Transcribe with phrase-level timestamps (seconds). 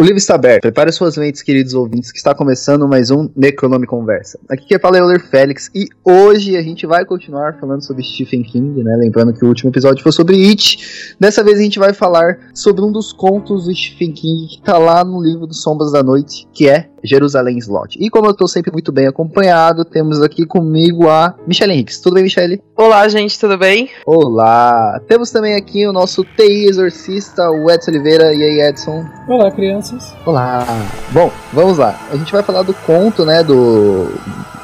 [0.00, 0.62] O livro está aberto.
[0.62, 4.38] Prepare suas mentes, queridos ouvintes, que está começando mais um Necronome Conversa.
[4.48, 8.84] Aqui quem fala é Félix e hoje a gente vai continuar falando sobre Stephen King,
[8.84, 8.96] né?
[8.96, 11.16] Lembrando que o último episódio foi sobre It.
[11.18, 14.78] Dessa vez a gente vai falar sobre um dos contos do Stephen King que está
[14.78, 17.98] lá no livro dos Sombras da Noite, que é Jerusalém Slot.
[18.00, 22.00] E como eu estou sempre muito bem acompanhado, temos aqui comigo a Michelle Henriques.
[22.00, 22.62] Tudo bem, Michelle?
[22.76, 23.90] Olá, gente, tudo bem?
[24.06, 25.00] Olá!
[25.06, 28.34] Temos também aqui o nosso TI exorcista, o Edson Oliveira.
[28.34, 29.04] E aí, Edson?
[29.28, 30.14] Olá, crianças.
[30.24, 30.66] Olá!
[31.10, 31.98] Bom, vamos lá.
[32.10, 34.08] A gente vai falar do conto, né, do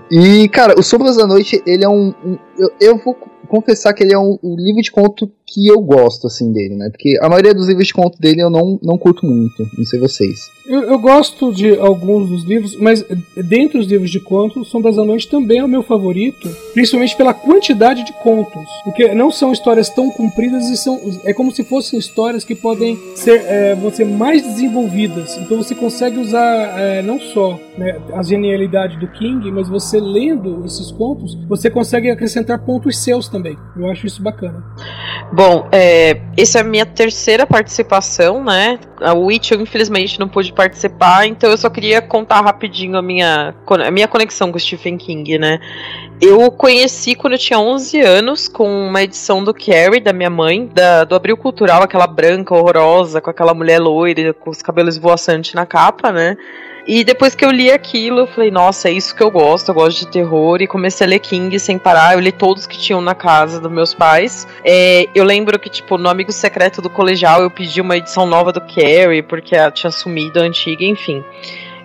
[0.10, 2.14] E, cara, o Sombras da Noite, ele é um.
[2.24, 3.16] um eu, eu vou
[3.48, 6.90] confessar que ele é um, um, livro de conto que eu gosto, assim, dele, né?
[6.90, 10.00] Porque a maioria dos livros de conto dele eu não, não curto muito, não sei
[10.00, 10.52] vocês.
[10.66, 13.06] Eu, eu gosto de alguns dos livros, mas
[13.36, 17.34] dentre os livros de contos, Sombras da Noite também é o meu favorito, principalmente pela
[17.34, 18.63] quantidade de contos.
[18.86, 21.00] Porque não são histórias tão compridas e são.
[21.25, 25.38] É como se fossem histórias que podem ser, é, ser mais desenvolvidas.
[25.38, 30.63] Então você consegue usar é, não só né, a genialidade do King, mas você lendo
[30.66, 33.58] esses contos, você consegue acrescentar pontos seus também.
[33.75, 34.63] Eu acho isso bacana.
[35.34, 38.80] Bom, é, essa é a minha terceira participação, né?
[39.02, 43.54] A Witch eu infelizmente não pude participar, então eu só queria contar rapidinho a minha,
[43.68, 45.59] a minha conexão com o Stephen King, né?
[46.22, 50.70] Eu conheci quando eu tinha 11 anos com uma edição do Carrie, da minha mãe,
[50.74, 55.54] da, do Abril Cultural, aquela branca horrorosa, com aquela mulher loira, com os cabelos voaçantes
[55.54, 56.38] na capa, né?
[56.85, 59.75] E depois que eu li aquilo, eu falei, nossa, é isso que eu gosto, eu
[59.75, 60.61] gosto de terror.
[60.61, 62.13] E comecei a ler King sem parar.
[62.13, 64.47] Eu li todos que tinham na casa dos meus pais.
[64.63, 68.51] É, eu lembro que, tipo, no Amigo Secreto do Colegial, eu pedi uma edição nova
[68.51, 71.23] do Carrie, porque ela tinha sumido a antiga, enfim.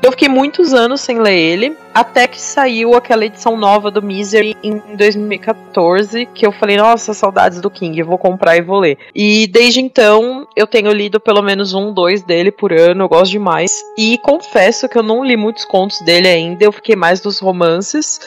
[0.02, 4.56] Eu fiquei muitos anos sem ler ele, até que saiu aquela edição nova do Misery
[4.62, 8.96] em 2014, que eu falei, nossa, saudades do King, vou comprar e vou ler.
[9.12, 13.32] E desde então, eu tenho lido pelo menos um, dois dele por ano, eu gosto
[13.32, 13.72] demais.
[13.98, 18.20] E confesso que eu não li muitos contos dele ainda, eu fiquei mais dos romances.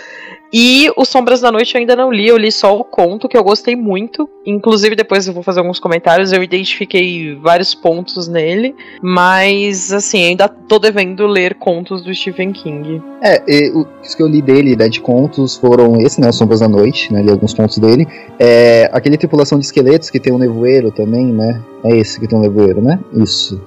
[0.53, 3.37] E o Sombras da Noite eu ainda não li, eu li só o conto, que
[3.37, 4.29] eu gostei muito.
[4.45, 8.75] Inclusive, depois eu vou fazer alguns comentários, eu identifiquei vários pontos nele.
[9.01, 13.01] Mas, assim, ainda tô devendo ler contos do Stephen King.
[13.23, 16.67] É, os que eu li dele, né, de contos, foram esse, né, o Sombras da
[16.67, 18.07] Noite, né, li alguns contos dele.
[18.39, 21.61] É, aquele Tripulação de Esqueletos, que tem um nevoeiro também, né?
[21.83, 22.99] É esse que tem um nevoeiro, né?
[23.13, 23.59] Isso.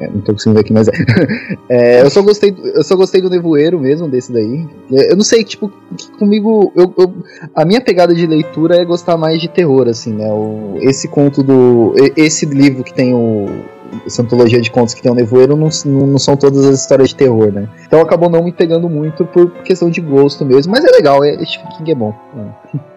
[0.00, 0.92] É, não tô conseguindo ver aqui, mas é.
[1.68, 2.02] é.
[2.02, 4.66] eu, só gostei, eu só gostei do Nevoeiro mesmo, desse daí.
[4.90, 5.70] Eu não sei, tipo,
[6.18, 6.72] comigo.
[6.74, 7.12] Eu, eu,
[7.54, 10.32] a minha pegada de leitura é gostar mais de terror, assim, né?
[10.32, 11.94] O, esse conto do.
[12.16, 13.46] Esse livro que tem o,
[14.06, 17.08] essa antologia de contos que tem o Nevoeiro não, não, não são todas as histórias
[17.08, 17.68] de terror, né?
[17.86, 21.32] Então acabou não me pegando muito por questão de gosto mesmo, mas é legal, é,
[21.44, 22.14] Stephen King é bom.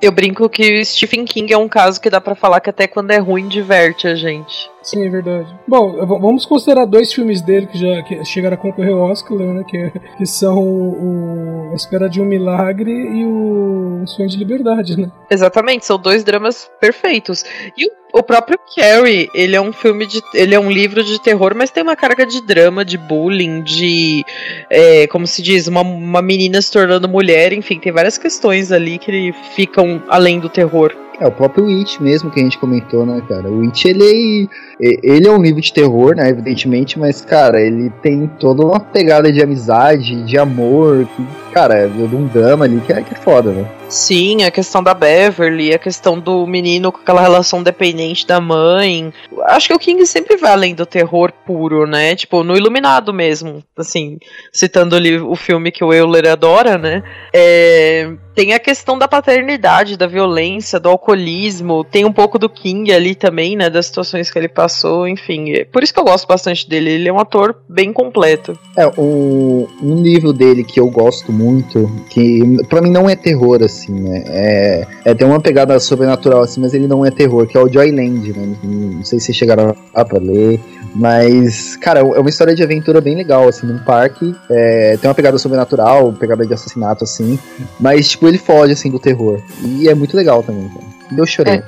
[0.00, 3.12] Eu brinco que Stephen King é um caso que dá para falar que até quando
[3.12, 4.70] é ruim diverte a gente.
[4.82, 5.46] Sim, é verdade.
[5.66, 9.64] Bom, vamos considerar dois filmes dele que já que chegaram a concorrer ao Oscar, né?
[9.66, 15.00] Que, que são o, A Espera de um Milagre e o, o Sonho de Liberdade,
[15.00, 15.10] né?
[15.30, 17.44] Exatamente, são dois dramas perfeitos.
[17.76, 20.20] E o, o próprio Carrie, ele é um filme de.
[20.34, 24.24] ele é um livro de terror, mas tem uma carga de drama, de bullying, de.
[24.68, 28.98] É, como se diz, uma, uma menina se tornando mulher, enfim, tem várias questões ali
[28.98, 30.94] que ficam além do terror.
[31.20, 33.48] É, o próprio It mesmo que a gente comentou, né, cara?
[33.48, 34.48] O It, ele,
[34.82, 39.32] ele é um livro de terror, né, evidentemente, mas, cara, ele tem toda uma pegada
[39.32, 43.16] de amizade, de amor, que, cara, é de um drama ali que é, que é
[43.16, 43.64] foda, né?
[43.92, 49.12] Sim, a questão da Beverly, a questão do menino com aquela relação dependente da mãe.
[49.44, 52.16] Acho que o King sempre vai além do terror puro, né?
[52.16, 53.62] Tipo, no Iluminado mesmo.
[53.76, 54.18] Assim,
[54.50, 57.02] citando ali o filme que o Euler adora, né?
[57.34, 61.84] É, tem a questão da paternidade, da violência, do alcoolismo.
[61.84, 63.68] Tem um pouco do King ali também, né?
[63.68, 65.52] Das situações que ele passou, enfim.
[65.52, 66.90] É por isso que eu gosto bastante dele.
[66.90, 68.58] Ele é um ator bem completo.
[68.76, 73.62] É, o, um livro dele que eu gosto muito, que para mim não é terror,
[73.62, 74.24] assim né?
[74.26, 77.70] É, é, tem uma pegada sobrenatural, assim, mas ele não é terror, que é o
[77.70, 78.56] Joyland, né?
[78.62, 80.58] Não sei se chegaram a pra ler,
[80.94, 84.34] mas, cara, é uma história de aventura bem legal, assim, num parque.
[84.50, 87.38] É, tem uma pegada sobrenatural, pegada de assassinato, assim,
[87.78, 89.40] mas, tipo, ele foge, assim, do terror.
[89.62, 91.01] E é muito legal também, cara.
[91.16, 91.62] Eu chorei, é.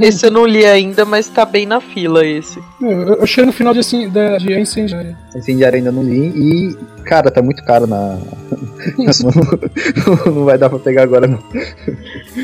[0.06, 2.60] esse eu não li ainda, mas tá bem na fila esse.
[2.80, 5.16] Eu, eu chorei no final de, assim, de, de Incendiária.
[5.34, 8.18] Incendiária ainda não li e, cara, tá muito caro na.
[8.98, 11.38] não, não vai dar pra pegar agora, não.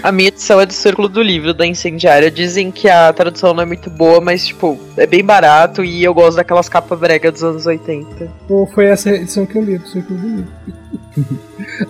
[0.02, 2.30] A minha edição é do Círculo do Livro, da Incendiária.
[2.30, 6.14] Dizem que a tradução não é muito boa, mas, tipo, é bem barato e eu
[6.14, 8.28] gosto daquelas capas brega dos anos 80.
[8.48, 10.48] Ou foi essa edição que eu li, do Círculo do Livro.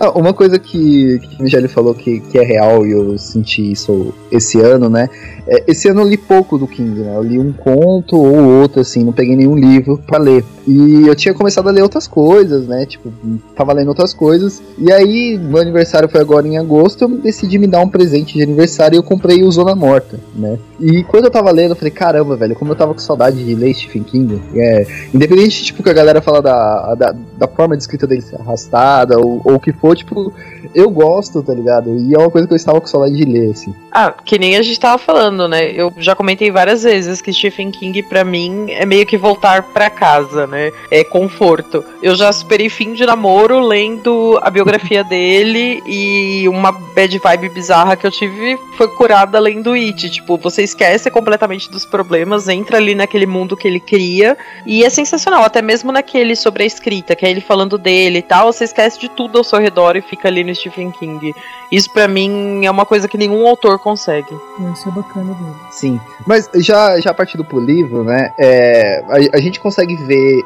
[0.00, 3.72] Ah, uma coisa que, que o Michele falou que, que é real e eu senti
[3.72, 5.08] isso esse ano, né?
[5.46, 7.14] É, esse ano eu li pouco do King, né?
[7.14, 10.44] Eu li um conto ou outro, assim, não peguei nenhum livro para ler.
[10.66, 12.86] E eu tinha começado a ler outras coisas, né?
[12.86, 13.12] Tipo,
[13.54, 14.62] tava lendo outras coisas.
[14.78, 18.42] E aí, meu aniversário foi agora em agosto, eu decidi me dar um presente de
[18.42, 20.58] aniversário e eu comprei o Zona Morta, né?
[20.80, 23.54] E quando eu tava lendo, eu falei, caramba, velho, como eu tava com saudade de
[23.54, 24.40] ler Stephen King.
[24.54, 28.40] É, independente, tipo, que a galera fala da, da, da forma de escrita dele ser
[28.40, 30.32] arrastada ou, ou o que for, tipo,
[30.74, 31.96] eu gosto, tá ligado?
[31.96, 33.74] E é uma coisa que eu estava com saudade de ler, assim.
[33.92, 35.70] Ah, que nem a gente tava falando, né?
[35.70, 39.88] Eu já comentei várias vezes que Stephen King, para mim, é meio que voltar para
[39.88, 40.72] casa, né?
[40.90, 41.84] É conforto.
[42.02, 47.96] Eu já superei fim de namoro lendo a biografia dele e uma bad vibe bizarra
[47.96, 50.10] que eu tive foi curada lendo It.
[50.10, 54.36] Tipo, você esquece completamente dos problemas, entra ali naquele mundo que ele cria
[54.66, 55.44] e é sensacional.
[55.44, 58.98] Até mesmo naquele sobre a escrita, que é ele falando dele e tal, você esquece
[58.98, 61.34] de tudo ao seu redor e fica ali no Stephen King.
[61.70, 64.34] Isso para mim é uma coisa que nenhum autor consegue.
[64.72, 65.54] Isso é bacana dele.
[65.70, 70.42] Sim, mas já, já partindo pro livro, né, é, a, a gente consegue ver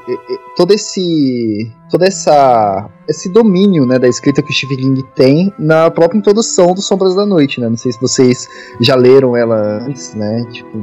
[0.56, 5.90] todo esse toda essa esse domínio né, da escrita que o Stephen King tem na
[5.90, 7.68] própria introdução do Sombras da Noite, né?
[7.68, 8.46] Não sei se vocês
[8.80, 10.46] já leram ela antes, né?
[10.52, 10.78] Tipo,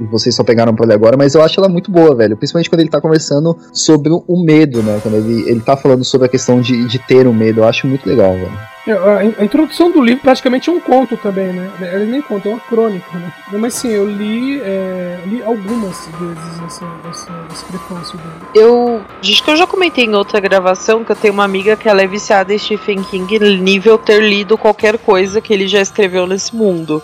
[0.00, 2.36] vocês só pegaram pra ler agora, mas eu acho ela muito boa, velho.
[2.36, 4.98] Principalmente quando ele tá conversando sobre o medo, né?
[5.02, 7.64] Quando ele, ele tá falando sobre a questão de, de ter o um medo, eu
[7.64, 8.74] acho muito legal, velho.
[8.86, 8.92] É,
[9.40, 11.70] a introdução do livro praticamente é um conto também, né?
[11.94, 13.32] Ele nem conta, é uma crônica, né?
[13.52, 18.34] Mas sim, eu li, é, li algumas vezes essa, essa, esse prefácio dele.
[18.54, 21.88] Eu acho que eu já comentei em outra gravação que eu tenho uma amiga que
[21.88, 26.26] ela é viciada em Stephen King, nível ter lido qualquer coisa que ele já escreveu
[26.26, 27.02] nesse mundo.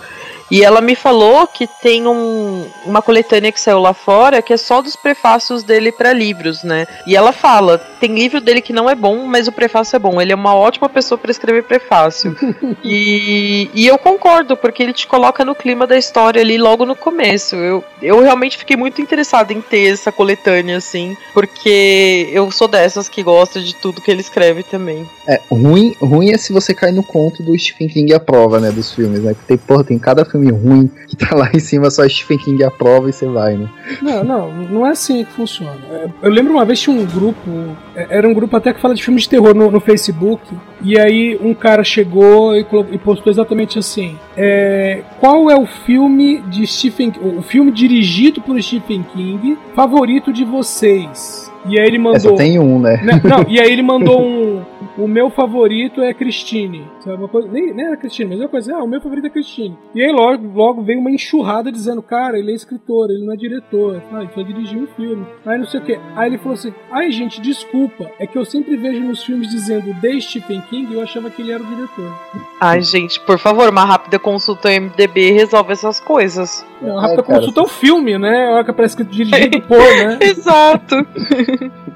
[0.51, 4.57] E ela me falou que tem um, uma coletânea que saiu lá fora que é
[4.57, 6.87] só dos prefácios dele para livros, né?
[7.07, 10.21] E ela fala: tem livro dele que não é bom, mas o prefácio é bom.
[10.21, 12.37] Ele é uma ótima pessoa para escrever prefácio.
[12.83, 16.97] e, e eu concordo, porque ele te coloca no clima da história ali logo no
[16.97, 17.55] começo.
[17.57, 23.09] Eu, eu realmente fiquei muito interessada em ter essa coletânea, assim, porque eu sou dessas
[23.09, 25.09] que gosta de tudo que ele escreve também.
[25.27, 28.73] É, ruim, ruim é se você cai no conto do Stephen King a prova, né,
[28.73, 29.35] dos filmes, né?
[29.35, 32.39] Que tem, porra, tem cada filme filme ruim que tá lá em cima, só Stephen
[32.39, 33.69] King aprova e você vai, né?
[34.01, 35.77] Não, não, não é assim que funciona.
[35.91, 37.51] É, eu lembro uma vez tinha um grupo,
[37.95, 40.43] é, era um grupo até que fala de filmes de terror no, no Facebook,
[40.83, 46.41] e aí um cara chegou e, e postou exatamente assim: é, qual é o filme
[46.43, 51.51] de Stephen, o filme dirigido por Stephen King favorito de vocês?
[51.67, 52.17] E aí ele mandou.
[52.17, 53.03] Essa tem um, né?
[53.05, 54.63] Não, não, e aí ele mandou um,
[54.97, 56.87] o meu favorito é Christine.
[57.01, 59.27] Sabe, uma coisa, nem, nem era Christine, mas é uma coisa, ah, o meu favorito
[59.27, 59.77] é Christine.
[59.95, 63.37] E aí logo, logo vem uma enxurrada dizendo, cara, ele é escritor, ele não é
[63.37, 64.03] diretor.
[64.13, 65.27] Ah, ele só dirigiu um filme.
[65.47, 65.99] Aí não sei o que.
[66.17, 69.93] Aí ele falou assim, ai gente, desculpa, é que eu sempre vejo nos filmes dizendo
[69.95, 72.13] de Stephen King e eu achava que ele era o diretor.
[72.61, 76.65] Ai, gente, por favor, uma rápida consulta ao MDB resolve essas coisas.
[76.81, 78.49] Não, a rápida É, consulta é um filme, né?
[78.51, 80.19] Olha que parece que dirigido por, né?
[80.21, 80.97] Exato.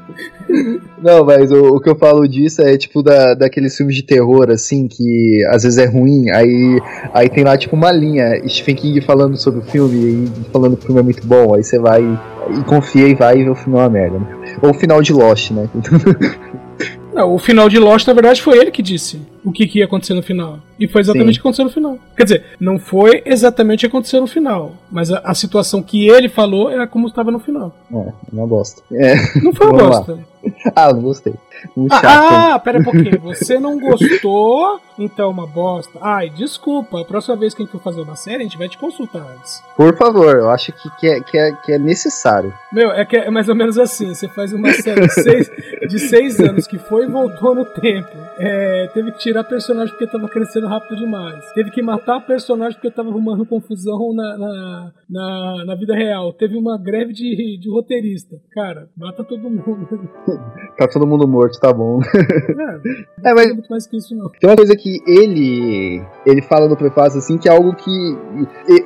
[1.03, 4.51] Não, mas o, o que eu falo disso é tipo da, daqueles filmes de terror,
[4.51, 6.81] assim, que às vezes é ruim, aí,
[7.13, 10.85] aí tem lá tipo uma linha, Stephen King falando sobre o filme e falando que
[10.85, 13.55] o filme é muito bom, aí você vai e confia e vai e vê o
[13.55, 14.19] filme é uma merda.
[14.19, 14.57] Né?
[14.63, 15.69] Ou o final de Lost, né?
[17.15, 19.85] Não, o final de Lost, na verdade, foi ele que disse o que, que ia
[19.85, 20.59] acontecer no final.
[20.79, 21.39] E foi exatamente Sim.
[21.39, 21.99] o que aconteceu no final.
[22.17, 24.73] Quer dizer, não foi exatamente o que aconteceu no final.
[24.91, 27.75] Mas a, a situação que ele falou era como estava no final.
[27.93, 28.83] É, uma bosta.
[28.93, 29.15] É.
[29.43, 30.01] Não foi uma Vamos lá.
[30.01, 30.35] bosta.
[30.75, 31.35] Ah, não gostei.
[31.77, 31.87] Um.
[31.91, 33.19] Ah, ah, pera um pouquinho.
[33.25, 35.99] Você não gostou, então uma bosta.
[36.01, 37.01] Ai, desculpa.
[37.01, 39.23] A próxima vez que a gente for fazer uma série, a gente vai te consultar
[39.23, 39.63] antes.
[39.77, 42.53] Por favor, eu acho que, que, é, que, é, que é necessário.
[42.73, 44.15] Meu, é que é mais ou menos assim.
[44.15, 45.51] Você faz uma série de seis,
[45.89, 48.11] de seis anos que foi e voltou no tempo.
[48.39, 51.45] É, teve que tirar personagem porque tava crescendo rápido demais.
[51.53, 56.33] Teve que matar personagem porque tava arrumando confusão na, na, na, na vida real.
[56.33, 58.37] Teve uma greve de, de roteirista.
[58.53, 59.89] Cara, mata todo mundo.
[60.77, 62.01] Tá todo mundo morto, tá bom.
[62.03, 64.29] É, É, mas- é muito mais que isso, não.
[64.41, 67.91] Tem uma coisa que ele ele fala no prefácio assim que é algo que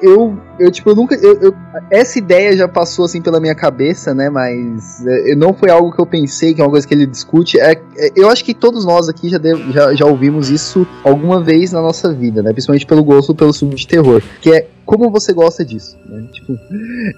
[0.02, 1.54] eu eu tipo eu nunca eu, eu-
[1.90, 4.28] essa ideia já passou assim pela minha cabeça, né?
[4.30, 7.58] Mas é, não foi algo que eu pensei que é uma coisa que ele discute.
[7.60, 11.42] É, é, eu acho que todos nós aqui já, dev- já já ouvimos isso alguma
[11.42, 12.52] vez na nossa vida, né?
[12.52, 16.26] Principalmente pelo gosto pelo filme de terror, que é como você gosta disso, né?
[16.33, 16.59] Tipo,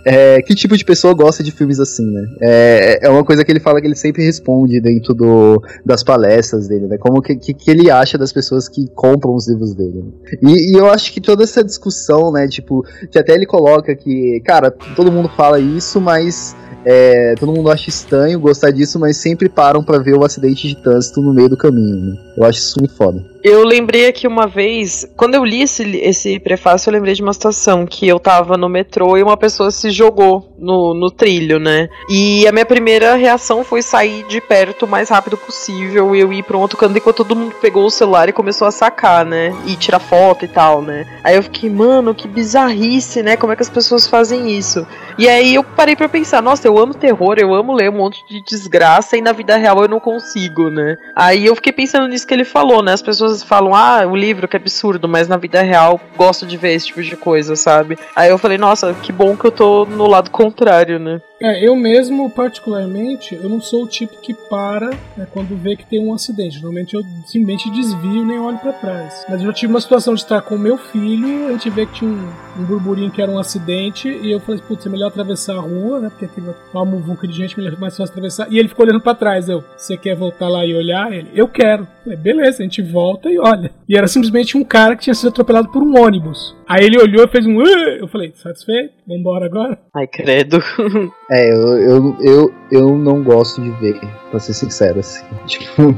[0.04, 2.26] é, que tipo de pessoa gosta de filmes assim, né?
[2.40, 6.66] É, é uma coisa que ele fala que ele sempre responde dentro do, das palestras
[6.66, 6.98] dele, né?
[6.98, 10.02] Como que, que, que ele acha das pessoas que compram os livros dele.
[10.02, 10.10] né?
[10.42, 12.48] E, e eu acho que toda essa discussão, né?
[12.48, 17.70] Tipo, que até ele coloca que, cara, todo mundo fala isso, mas é, todo mundo
[17.70, 21.48] acha estranho gostar disso, mas sempre param pra ver o acidente de trânsito no meio
[21.48, 21.96] do caminho.
[22.04, 22.18] Né?
[22.36, 23.24] Eu acho isso muito foda.
[23.42, 27.32] Eu lembrei aqui uma vez, quando eu li esse, esse prefácio, eu lembrei de uma
[27.32, 31.88] situação que eu tava no metrô e uma pessoa se jogou no, no trilho, né?
[32.10, 36.30] E a minha primeira reação foi sair de perto o mais rápido possível e eu
[36.32, 39.24] ir pra um outro canto enquanto todo mundo pegou o celular e começou a sacar,
[39.24, 39.54] né?
[39.66, 41.06] E tirar foto e tal, né?
[41.24, 43.38] Aí eu fiquei, mano, que bizarrice, né?
[43.38, 44.86] Como é que as pessoas fazem isso?
[45.16, 48.22] E aí eu parei pra pensar, nossa, eu amo terror, eu amo ler um monte
[48.28, 50.96] de desgraça e na vida real eu não consigo, né?
[51.16, 52.92] Aí eu fiquei pensando nisso que ele falou, né?
[52.92, 56.72] As pessoas falam, ah, o livro que absurdo, mas na vida real gosto de ver
[56.72, 57.98] esse tipo de coisa, sabe?
[58.14, 61.20] Aí eu falei, nossa, que bom que eu tô no lado contrário, né?
[61.42, 65.86] É, eu mesmo, particularmente, eu não sou o tipo que para né, quando vê que
[65.86, 66.56] tem um acidente.
[66.56, 69.24] Normalmente eu simplesmente desvio nem olho pra trás.
[69.26, 71.86] Mas eu já tive uma situação de estar com o meu filho, a gente vê
[71.86, 72.28] que tinha um,
[72.58, 76.00] um burburinho que era um acidente, e eu falei, putz, é melhor atravessar a rua,
[76.00, 76.10] né?
[76.10, 76.42] Porque aqui
[76.74, 78.46] uma muvuca de gente, melhor mais fácil atravessar.
[78.50, 79.48] E ele ficou olhando pra trás.
[79.48, 81.10] Eu, você quer voltar lá e olhar?
[81.10, 81.84] Ele, eu quero.
[81.84, 83.70] Eu falei, beleza, a gente volta e olha.
[83.88, 86.54] E era simplesmente um cara que tinha sido atropelado por um ônibus.
[86.70, 87.60] Aí ele olhou e fez um.
[87.60, 88.92] Eu falei, satisfeito?
[89.06, 89.78] Vambora agora?
[89.94, 90.58] Ai, credo.
[91.32, 94.00] É, eu, eu, eu, eu não gosto de ver,
[94.32, 95.24] pra ser sincero, assim.
[95.46, 95.94] Tipo,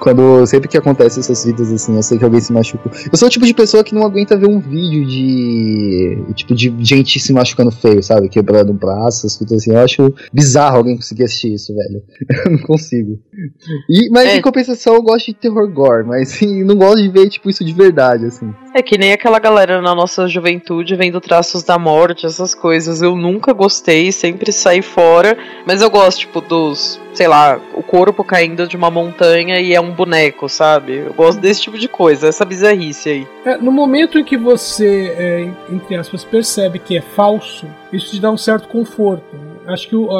[0.00, 0.44] quando.
[0.48, 2.90] Sempre que acontece essas vidas assim, eu sei que alguém se machucou.
[3.12, 6.24] Eu sou o tipo de pessoa que não aguenta ver um vídeo de.
[6.34, 8.28] Tipo, de gente se machucando feio, sabe?
[8.28, 9.70] Quebrando um braço, as coisas assim.
[9.72, 12.02] Eu acho bizarro alguém conseguir assistir isso, velho.
[12.46, 13.20] Eu não consigo.
[13.88, 14.36] E, mas É.
[14.38, 17.64] em compensação, eu gosto de terror gore, mas assim, não gosto de ver, tipo, isso
[17.64, 18.52] de verdade, assim.
[18.74, 23.00] É que nem aquela galera na nossa juventude vendo traços da morte, essas coisas.
[23.00, 25.38] Eu nunca gostei, sempre saí fora.
[25.64, 29.80] Mas eu gosto, tipo, dos, sei lá, o corpo caindo de uma montanha e é
[29.80, 31.04] um boneco, sabe?
[31.06, 33.28] Eu gosto desse tipo de coisa, essa bizarrice aí.
[33.44, 38.20] É, no momento em que você, é, entre aspas, percebe que é falso, isso te
[38.20, 39.44] dá um certo conforto.
[39.66, 40.10] Acho que o-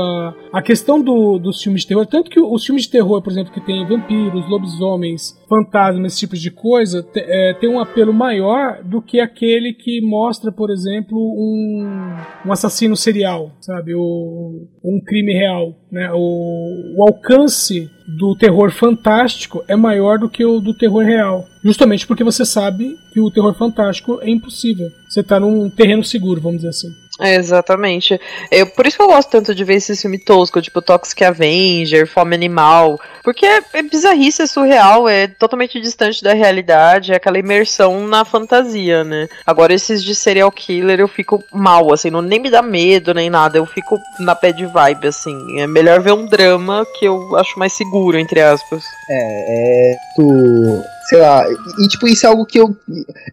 [0.54, 3.52] a, questão do- dos filmes de terror, tanto que os filmes de terror, por exemplo,
[3.52, 8.82] que tem vampiros, lobisomens, fantasmas, esse tipo de coisa, te- é, tem um apelo maior
[8.82, 12.16] do que aquele que mostra, por exemplo, um,
[12.46, 13.94] um assassino serial, sabe?
[13.94, 15.74] Ou um crime real.
[15.92, 16.10] Né?
[16.14, 21.44] O, o alcance do terror fantástico é maior do que o do terror real.
[21.62, 24.88] Justamente porque você sabe que o terror fantástico é impossível.
[25.08, 26.88] Você tá num terreno seguro, vamos dizer assim.
[27.20, 28.20] Exatamente.
[28.50, 32.06] É, por isso que eu gosto tanto de ver esse filme tosco, tipo Toxic Avenger,
[32.06, 32.98] Fome Animal.
[33.22, 38.24] Porque é, é bizarrice, é surreal, é totalmente distante da realidade, é aquela imersão na
[38.24, 39.28] fantasia, né?
[39.46, 43.30] Agora, esses de serial killer eu fico mal, assim, não nem me dá medo nem
[43.30, 45.60] nada, eu fico na bad vibe, assim.
[45.60, 48.82] É melhor ver um drama que eu acho mais seguro, entre aspas.
[49.08, 49.96] É, é.
[50.16, 50.84] Tu.
[51.08, 52.74] Sei lá, e, e, tipo, isso é algo que eu.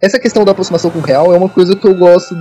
[0.02, 2.36] Essa questão da aproximação com o real é uma coisa que eu gosto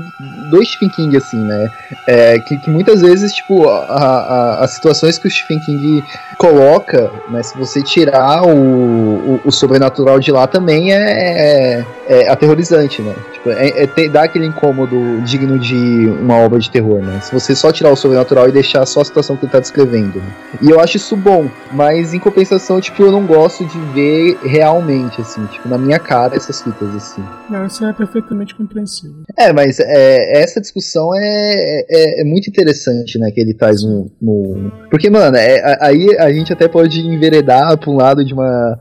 [0.51, 1.71] do Stephen King, assim, né?
[2.07, 6.05] É, que, que muitas vezes, tipo, a, a, as situações que o Stephen King
[6.37, 7.43] coloca, né?
[7.43, 13.15] Se você tirar o, o, o sobrenatural de lá também é, é, é aterrorizante, né?
[13.33, 17.21] Tipo, é, é dá aquele incômodo digno de uma obra de terror, né?
[17.23, 20.19] Se você só tirar o sobrenatural e deixar só a situação que ele tá descrevendo.
[20.19, 20.33] Né?
[20.61, 25.20] E eu acho isso bom, mas em compensação, tipo, eu não gosto de ver realmente,
[25.21, 27.23] assim, tipo, na minha cara essas fitas, assim.
[27.49, 29.23] Não, isso é perfeitamente compreensível.
[29.37, 34.11] É, mas é, essa discussão é, é, é, muito interessante, né, que ele traz no...
[34.21, 34.73] no...
[34.91, 38.79] Porque, mano, é, aí a gente até pode enveredar pra um lado de uma,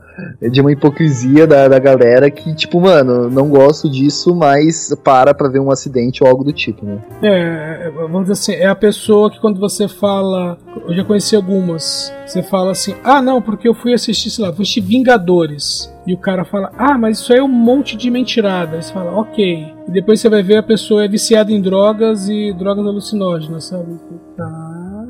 [0.50, 5.48] de uma hipocrisia da, da galera que, tipo, mano, não gosto disso, mas para pra
[5.48, 6.98] ver um acidente ou algo do tipo, né?
[7.22, 10.58] É, vamos dizer assim, é a pessoa que quando você fala...
[10.86, 12.12] Eu já conheci algumas.
[12.26, 15.92] Você fala assim, ah, não, porque eu fui assistir, sei lá, fui assistir Vingadores.
[16.10, 18.74] E o cara fala, ah, mas isso aí é um monte de mentirada.
[18.74, 19.72] Aí você fala, ok.
[19.86, 23.96] E depois você vai ver a pessoa é viciada em drogas e drogas alucinógenas, sabe?
[24.36, 25.06] Tá.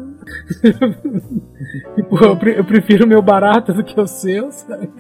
[1.97, 4.90] tipo, eu, pre eu prefiro o meu barato do que o seu, sabe?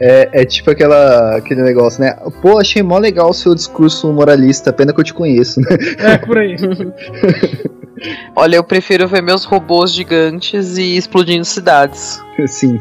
[0.00, 2.16] É, é tipo aquela, aquele negócio, né?
[2.42, 5.68] Pô, achei mó legal o seu discurso moralista, pena que eu te conheço, né?
[5.98, 6.56] É, por aí.
[8.34, 12.20] Olha, eu prefiro ver meus robôs gigantes e explodindo cidades.
[12.48, 12.80] Sim.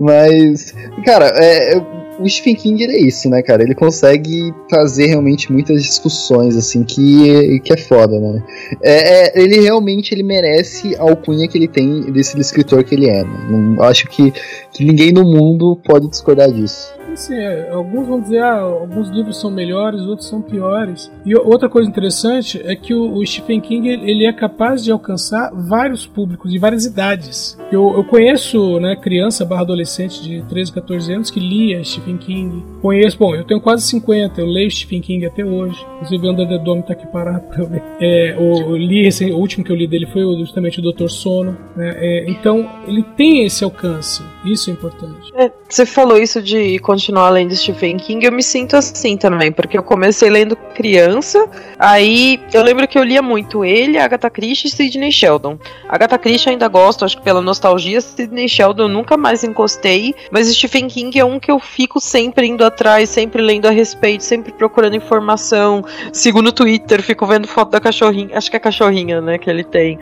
[0.00, 1.76] Mas, cara, é,
[2.18, 3.62] o Stephen King é isso, né, cara?
[3.62, 8.42] Ele consegue trazer realmente muitas discussões, assim, que, que é foda, né?
[8.82, 13.10] É, é, ele realmente ele merece a alcunha que ele tem desse escritor que ele
[13.10, 13.22] é.
[13.22, 13.46] Né?
[13.50, 14.32] Não, acho que,
[14.72, 16.94] que ninguém no mundo pode discordar disso.
[17.20, 21.12] Assim, é, alguns vão dizer, ah, alguns livros são melhores, outros são piores.
[21.26, 26.06] E outra coisa interessante é que o, Stephen King ele é capaz de alcançar vários
[26.06, 27.58] públicos de várias idades.
[27.70, 32.64] Eu, eu conheço, né, criança barra adolescente de 13, 14 anos que lia Stephen King.
[32.80, 35.78] Conheço, bom, eu tenho quase 50, eu leio Stephen King até hoje.
[35.96, 37.82] Inclusive o Under the Dome tá aqui parado pra eu ler.
[38.00, 41.08] É, o, li, esse, o último que eu li dele foi justamente o Dr.
[41.08, 41.54] Sono.
[41.76, 41.96] Né?
[41.98, 44.22] É, então, ele tem esse alcance.
[44.44, 45.30] Isso é importante.
[45.34, 49.76] É, você falou isso de continuar lendo Stephen King, eu me sinto assim também, porque
[49.76, 54.70] eu comecei lendo criança, aí eu lembro que eu lia muito ele, Agatha Christie e
[54.70, 55.58] Sidney Sheldon.
[55.88, 60.48] Agatha Christie ainda gosto, acho que pela nostalgia, Sidney Sheldon eu nunca mais encostei, mas
[60.48, 64.52] Stephen King é um que eu fico sempre indo atrás, sempre lendo a respeito, sempre
[64.52, 69.20] procurando informação, sigo no Twitter, fico vendo foto da cachorrinha, acho que é a cachorrinha,
[69.20, 69.98] né, que ele tem.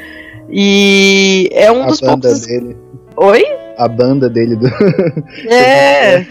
[0.51, 2.47] E é um a dos poucos.
[2.47, 2.77] dele.
[3.21, 3.45] Oi?
[3.77, 4.67] A banda dele do.
[5.51, 6.25] É.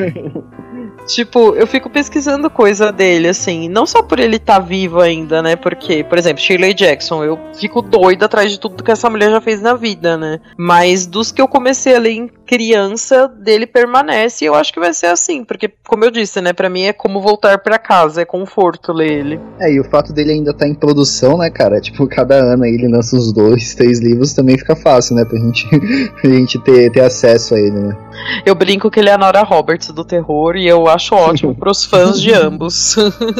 [1.05, 5.41] Tipo, eu fico pesquisando coisa dele, assim, não só por ele estar tá vivo ainda,
[5.41, 5.55] né?
[5.55, 9.39] Porque, por exemplo, Shirley Jackson, eu fico doida atrás de tudo que essa mulher já
[9.39, 10.41] fez na vida, né?
[10.57, 14.79] Mas dos que eu comecei a ler em criança, dele permanece e eu acho que
[14.79, 16.53] vai ser assim, porque, como eu disse, né?
[16.53, 19.39] Pra mim é como voltar para casa, é conforto ler ele.
[19.59, 21.81] É, e o fato dele ainda estar tá em produção, né, cara?
[21.81, 25.25] Tipo, cada ano aí ele lança uns dois, três livros, também fica fácil, né?
[25.25, 25.67] Pra gente,
[26.21, 27.97] pra gente ter, ter acesso a ele, né?
[28.45, 31.83] Eu brinco que ele é a Nora Roberts do terror e eu acho ótimo pros
[31.83, 32.95] fãs de ambos.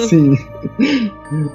[0.09, 0.35] Sim.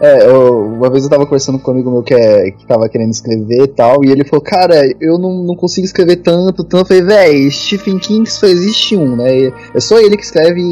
[0.01, 2.89] É, eu, uma vez eu tava conversando com um amigo meu que, é, que tava
[2.89, 6.83] querendo escrever e tal, e ele falou, cara, eu não, não consigo escrever tanto, tanto.
[6.83, 9.53] Eu falei, véi, Stephen King só existe um, né?
[9.75, 10.63] É só ele que escreve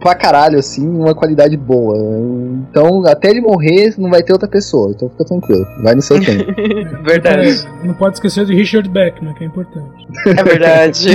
[0.00, 1.96] pra caralho, assim, uma qualidade boa.
[2.70, 4.90] Então, até ele morrer, não vai ter outra pessoa.
[4.90, 6.52] Então fica tranquilo, vai no seu tempo.
[7.04, 7.68] verdade.
[7.84, 10.06] Não pode esquecer de Richard Beckman, que é importante.
[10.26, 11.08] É verdade.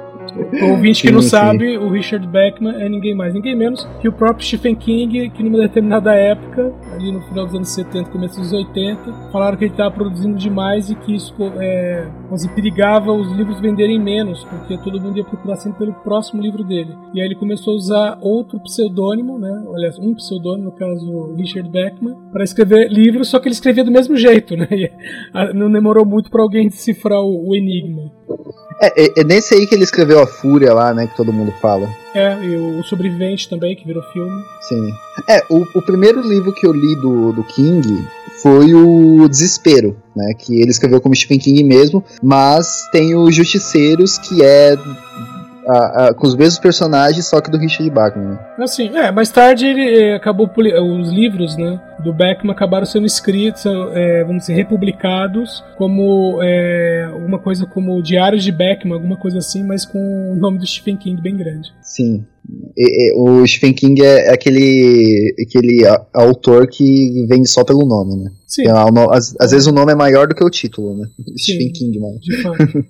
[0.32, 4.12] O ouvinte que não sabe, o Richard Beckman é ninguém mais, ninguém menos que o
[4.12, 8.52] próprio Stephen King, que numa determinada época, ali no final dos anos 70, começo dos
[8.52, 13.60] 80, falaram que ele estava produzindo demais e que isso é, assim, perigava os livros
[13.60, 16.94] venderem menos, porque todo mundo ia procurar sempre pelo próximo livro dele.
[17.14, 19.64] E aí ele começou a usar outro pseudônimo, né?
[19.74, 23.90] Aliás, um pseudônimo, no caso Richard Beckman, para escrever livros, só que ele escrevia do
[23.90, 24.68] mesmo jeito, né?
[24.80, 28.10] E não demorou muito para alguém decifrar o, o enigma.
[28.80, 31.06] É, é, é, nesse aí que ele escreveu A Fúria lá, né?
[31.06, 31.88] Que todo mundo fala.
[32.14, 34.42] É, e o Sobrevivente também, que virou filme.
[34.62, 34.92] Sim.
[35.28, 38.04] É, o, o primeiro livro que eu li do, do King
[38.42, 40.32] foi o Desespero, né?
[40.38, 44.76] Que ele escreveu como Stephen King mesmo, mas tem o Justiceiros, que é
[45.68, 48.30] a- a- com os mesmos personagens, só que do Richard Bachman.
[48.30, 48.38] né?
[48.58, 53.06] Assim, é, mais tarde ele eh, acabou puli- os livros, né, do Beckman acabaram sendo
[53.06, 59.38] escritos, eh, vamos dizer, republicados como eh, uma coisa como Diários de Beckman, alguma coisa
[59.38, 61.70] assim, mas com o nome do Stephen King bem grande.
[61.82, 62.24] Sim.
[62.76, 68.30] E- e- o Stephen King é aquele, aquele autor que vende só pelo nome, né?
[68.46, 70.50] Sim, Tem lá o no- às, às vezes o nome é maior do que o
[70.50, 71.06] título, né?
[71.36, 71.54] Sim.
[71.54, 72.18] Stephen King, mano.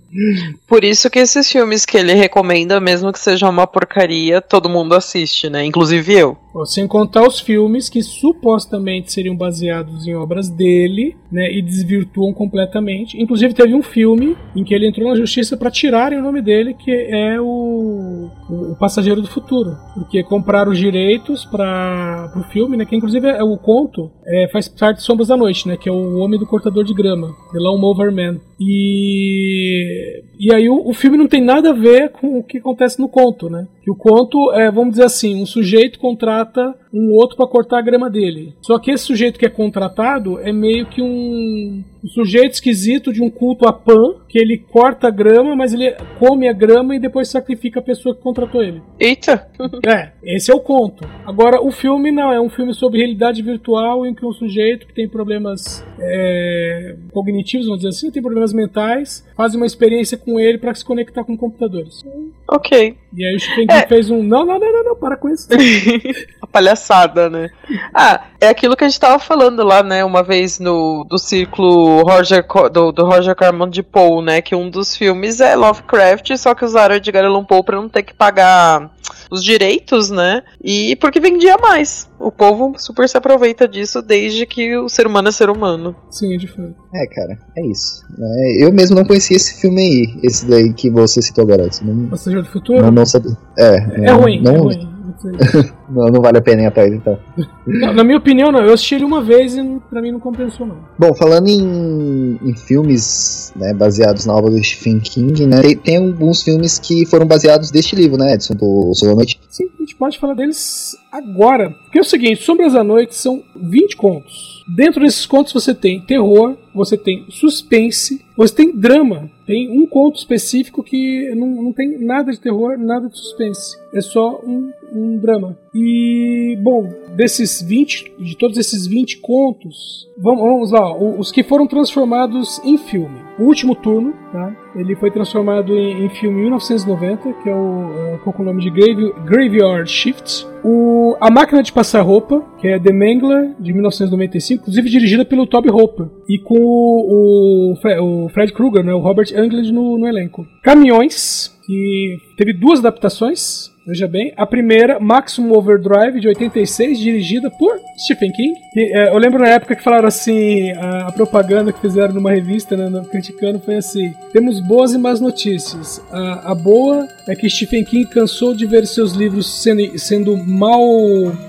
[0.66, 4.94] Por isso que esses filmes que ele recomenda, mesmo que seja uma porcaria, todo mundo
[4.94, 5.64] assiste, né?
[5.64, 6.36] Inclusive eu.
[6.66, 13.20] Sem contar os filmes que supostamente seriam baseados em obras dele, né, e desvirtuam completamente.
[13.20, 16.74] Inclusive teve um filme em que ele entrou na justiça para tirarem o nome dele,
[16.74, 22.76] que é o, o, o Passageiro do Futuro, porque compraram os direitos para o filme,
[22.76, 25.88] né, que inclusive é o conto é, faz parte de Sombras da Noite, né, que
[25.88, 28.40] é o Homem do Cortador de Grama, The Lawnmower Man.
[28.58, 32.98] E e aí o, o filme não tem nada a ver com o que acontece
[32.98, 33.68] no conto, né?
[33.82, 37.83] Que o conto é, vamos dizer assim, um sujeito contrata um outro para cortar a
[37.83, 38.55] grama dele.
[38.61, 43.22] Só que esse sujeito que é contratado é meio que um, um sujeito esquisito de
[43.22, 47.00] um culto a Pan, que ele corta a grama, mas ele come a grama e
[47.00, 48.83] depois sacrifica a pessoa que contratou ele.
[48.98, 49.48] Eita!
[49.87, 51.09] É, esse é o conto.
[51.24, 54.94] Agora, o filme não, é um filme sobre realidade virtual em que um sujeito que
[54.94, 60.59] tem problemas é, cognitivos, vamos dizer assim, tem problemas mentais, faz uma experiência com ele
[60.59, 62.05] para se conectar com computadores.
[62.48, 62.96] Ok.
[63.16, 63.87] E aí o Stephen É.
[63.87, 64.22] fez um.
[64.22, 65.48] Não, não, não, não, não, para com isso.
[66.40, 66.46] a
[66.84, 67.50] palhaçada, né?
[67.94, 70.04] Ah, é aquilo que a gente tava falando lá, né?
[70.04, 74.40] Uma vez no do círculo Roger, do, do Roger Corman de Poe, né?
[74.40, 78.02] Que um dos filmes é Lovecraft, só que usaram Edgar Allan Poe pra não ter
[78.02, 78.90] que pagar
[79.30, 80.42] os direitos, né?
[80.62, 82.08] E porque vendia mais.
[82.18, 85.94] O povo super se aproveita disso desde que o ser humano é ser humano.
[86.10, 86.74] Sim, é de fato.
[86.94, 88.02] É, cara, é isso.
[88.18, 91.66] É, eu mesmo não conhecia esse filme aí, esse daí que você citou agora.
[91.66, 92.82] assim, Não, Passageiro do Futuro?
[92.82, 93.32] não, não sabia.
[93.56, 94.88] É, é ruim, não, é ruim.
[95.90, 97.18] Não, não vale a pena ir atrás, então.
[97.66, 98.61] Não, na minha opinião, não.
[98.61, 100.76] Eu assisti ele uma vez e pra mim não compensou, não.
[100.96, 105.96] Bom, falando em, em filmes né, baseados na obra do Stephen King, né, tem, tem
[105.96, 109.40] alguns filmes que foram baseados deste livro, né, Edson, do Sol da Noite.
[109.48, 111.70] Sim, a gente pode falar deles agora.
[111.70, 114.59] Porque é o seguinte: Sombras da Noite são 20 contos.
[114.74, 119.30] Dentro desses contos você tem terror, você tem suspense, você tem drama.
[119.46, 123.76] Tem um conto específico que não, não tem nada de terror, nada de suspense.
[123.92, 125.59] É só um, um drama.
[125.74, 131.66] E, bom, desses 20, de todos esses 20 contos, vamos, vamos lá, os que foram
[131.66, 133.18] transformados em filme.
[133.40, 134.55] O último turno, tá?
[134.76, 138.62] Ele foi transformado em, em filme em 1990, que é o, é, é o nome
[138.62, 140.46] de Grave, Graveyard Shift.
[140.62, 145.46] O, a Máquina de Passar Roupa, que é The Mangler, de 1995, inclusive dirigida pelo
[145.46, 146.09] Toby Hooper.
[146.29, 150.46] E com o, o, o Fred Krueger, né, o Robert Englund no, no elenco.
[150.62, 154.32] Caminhões, que teve duas adaptações, veja bem.
[154.36, 158.54] A primeira, Maximum Overdrive, de 86, dirigida por Stephen King.
[158.72, 162.30] Que, é, eu lembro na época que falaram assim, a, a propaganda que fizeram numa
[162.30, 166.00] revista, né, no- criticando, foi assim: temos boas e más notícias.
[166.10, 170.80] A, a boa é que Stephen King cansou de ver seus livros sendo, sendo mal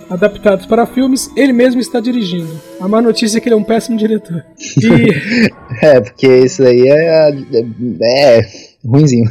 [0.09, 2.49] adaptados para filmes, ele mesmo está dirigindo.
[2.79, 4.43] A má notícia é que ele é um péssimo diretor.
[4.81, 5.51] E.
[5.81, 8.41] É, porque isso aí é, é, é
[8.85, 9.29] ruimzinho.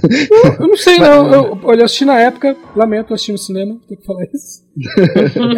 [0.58, 1.32] Eu não sei, não.
[1.32, 4.68] Eu, olha, eu assisti na época, lamento, eu assisti no cinema, tenho que falar isso.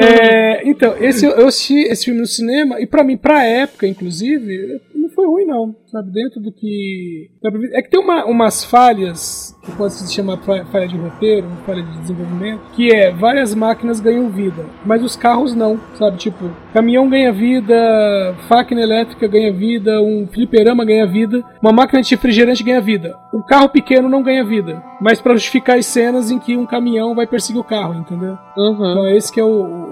[0.00, 4.80] É, então, esse, eu assisti esse filme no cinema, e pra mim, pra época, inclusive,
[4.94, 5.74] não foi ruim, não.
[5.86, 7.30] Sabe, dentro do que.
[7.72, 11.82] É que tem uma, umas falhas, que pode se chamar fa- falha de roteiro, falha
[11.82, 16.16] de desenvolvimento, que é várias máquinas ganham vida, mas os carros não, sabe?
[16.16, 22.10] Tipo, caminhão ganha vida, máquina elétrica ganha vida, um fliperama ganha vida, uma máquina de
[22.14, 23.16] refrigerante ganha vida.
[23.32, 27.14] O carro pequeno não ganha vida, mas pra justificar as cenas em que um caminhão
[27.14, 28.38] vai perseguir o carro, entendeu?
[28.56, 28.74] Uhum.
[28.90, 29.48] Então esse que é o,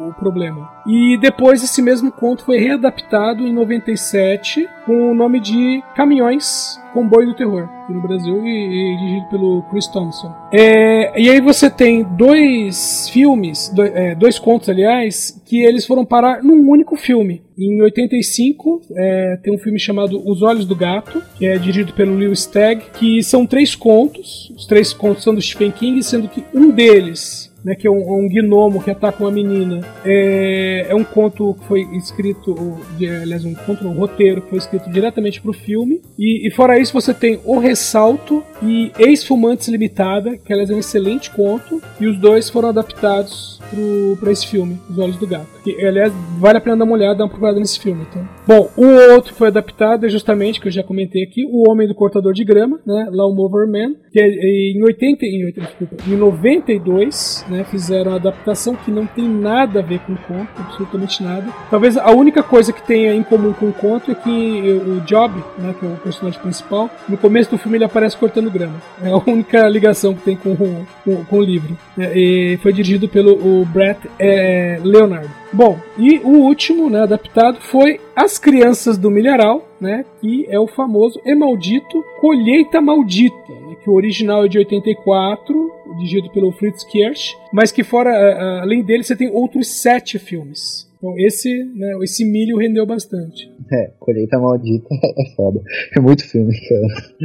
[0.09, 0.69] o- problema.
[0.87, 7.29] E depois esse mesmo conto foi readaptado em 97 com o nome de Caminhões Comboio
[7.29, 10.35] do Terror aqui no Brasil e, e dirigido pelo Chris Thompson.
[10.53, 16.05] É, e aí você tem dois filmes, do- é, dois contos aliás, que eles foram
[16.05, 17.43] parar num único filme.
[17.61, 22.17] Em 85 é, tem um filme chamado Os Olhos do Gato, que é dirigido pelo
[22.17, 24.51] Lewis Stagg, que são três contos.
[24.57, 28.25] Os três contos são do Stephen King, sendo que um deles né, que é um,
[28.25, 29.81] um gnomo que ataca uma menina.
[30.05, 34.59] É, é um conto que foi escrito, de- aliás, um conto, um roteiro que foi
[34.59, 36.01] escrito diretamente para o filme.
[36.19, 40.79] E, e fora isso, você tem O Ressalto, e Ex-Fumantes Limitada, que aliás é um
[40.79, 43.61] excelente conto, e os dois foram adaptados
[44.19, 45.47] para esse filme, Os Olhos do Gato.
[45.63, 48.05] Que, aliás, vale a pena dar uma olhada, dar uma procurada nesse filme.
[48.11, 48.29] Então.
[48.47, 51.95] Bom, o outro foi adaptado é justamente, que eu já comentei aqui, O Homem do
[51.95, 57.45] Cortador de Grama, né, Lawnmower Man, que é, em 80, em, 80, desculpa, em 92,
[57.51, 61.47] né, fizeram uma adaptação que não tem nada a ver com o conto, absolutamente nada.
[61.71, 65.43] Talvez a única coisa que tenha em comum com o conto é que o Job,
[65.59, 68.81] né, que é o personagem principal, no começo do filme ele aparece cortando grama.
[69.03, 70.57] É a única ligação que tem com,
[71.05, 71.77] com, com o livro.
[71.99, 74.79] É, e foi dirigido pelo o Brett é.
[75.53, 80.69] Bom, e o último, né, adaptado foi As Crianças do Milharal, né, que é o
[80.69, 86.85] famoso e maldito Colheita Maldita, né, que o original é de 84, dirigido pelo Fritz
[86.85, 88.11] Kirsch, mas que fora,
[88.63, 90.89] além dele, você tem outros sete filmes.
[91.01, 93.51] Então esse, né, esse milho rendeu bastante.
[93.73, 95.61] É, colheita maldita é foda.
[95.97, 97.17] É muito filme, cara.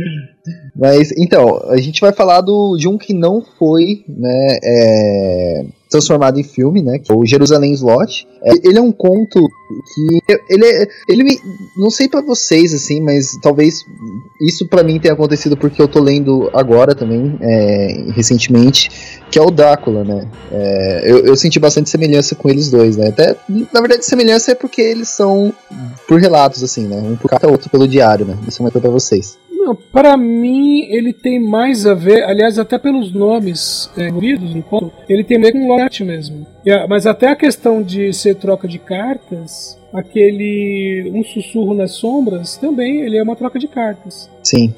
[0.75, 6.37] Mas, então, a gente vai falar do, de um que não foi, né, é, transformado
[6.37, 6.99] em filme, né?
[6.99, 8.27] Que é o Jerusalém Slot.
[8.43, 9.39] É, ele é um conto
[9.93, 11.39] que ele é, ele me,
[11.75, 13.85] não sei para vocês assim, mas talvez
[14.41, 18.89] isso para mim tenha acontecido porque eu tô lendo agora também, é, recentemente,
[19.31, 20.27] que é o Drácula, né?
[20.51, 23.07] É, eu, eu, senti bastante semelhança com eles dois, né?
[23.07, 23.35] Até
[23.73, 25.53] na verdade semelhança é porque eles são
[26.07, 26.97] por relatos assim, né?
[26.97, 28.37] Um por carta, outro pelo diário, né?
[28.47, 29.37] Isso é uma coisa para vocês.
[29.73, 34.91] Para mim, ele tem mais a ver, aliás, até pelos nomes é, envolvidos no conto,
[35.09, 36.45] ele tem ver com Lorette mesmo.
[36.89, 43.01] Mas até a questão de ser troca de cartas, aquele Um Sussurro nas Sombras, também
[43.01, 44.29] ele é uma troca de cartas.
[44.43, 44.73] Sim.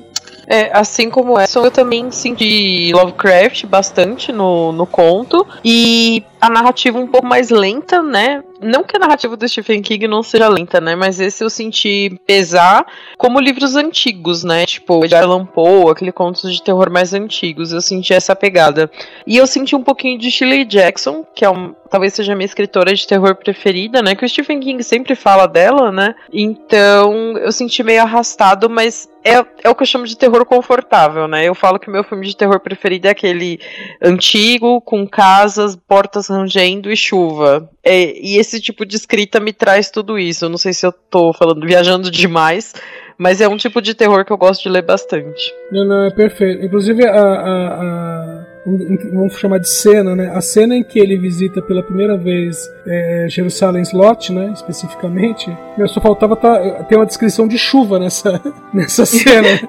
[0.49, 5.45] É, assim como essa, eu também senti Lovecraft bastante no, no conto.
[5.63, 8.43] E a narrativa um pouco mais lenta, né?
[8.61, 10.95] Não que a narrativa do Stephen King não seja lenta, né?
[10.95, 12.85] Mas esse eu senti pesar
[13.17, 14.65] como livros antigos, né?
[14.65, 17.71] Tipo, Edgar Allan Poe, aquele contos de terror mais antigos.
[17.71, 18.89] Eu senti essa pegada.
[19.25, 22.45] E eu senti um pouquinho de Shirley Jackson, que é um, talvez seja a minha
[22.45, 24.15] escritora de terror preferida, né?
[24.15, 26.15] Que o Stephen King sempre fala dela, né?
[26.31, 31.27] Então eu senti meio arrastado, mas é, é o que eu chamo de terror confortável,
[31.27, 31.43] né?
[31.43, 33.59] Eu falo que meu filme de terror preferido é aquele
[34.01, 37.69] antigo, com casas, portas rangendo e chuva.
[37.83, 40.45] É, e esse tipo de escrita me traz tudo isso.
[40.45, 42.73] Eu não sei se eu tô falando, viajando demais,
[43.17, 45.53] mas é um tipo de terror que eu gosto de ler bastante.
[45.71, 46.65] Não, não, é perfeito.
[46.65, 48.45] Inclusive a, a, a
[49.13, 50.31] vamos chamar de cena, né?
[50.33, 54.51] A cena em que ele visita pela primeira vez é, Jerusalém Slot, né?
[54.53, 58.41] Especificamente, meu, só faltava tá, ter uma descrição de chuva nessa,
[58.73, 59.59] nessa cena.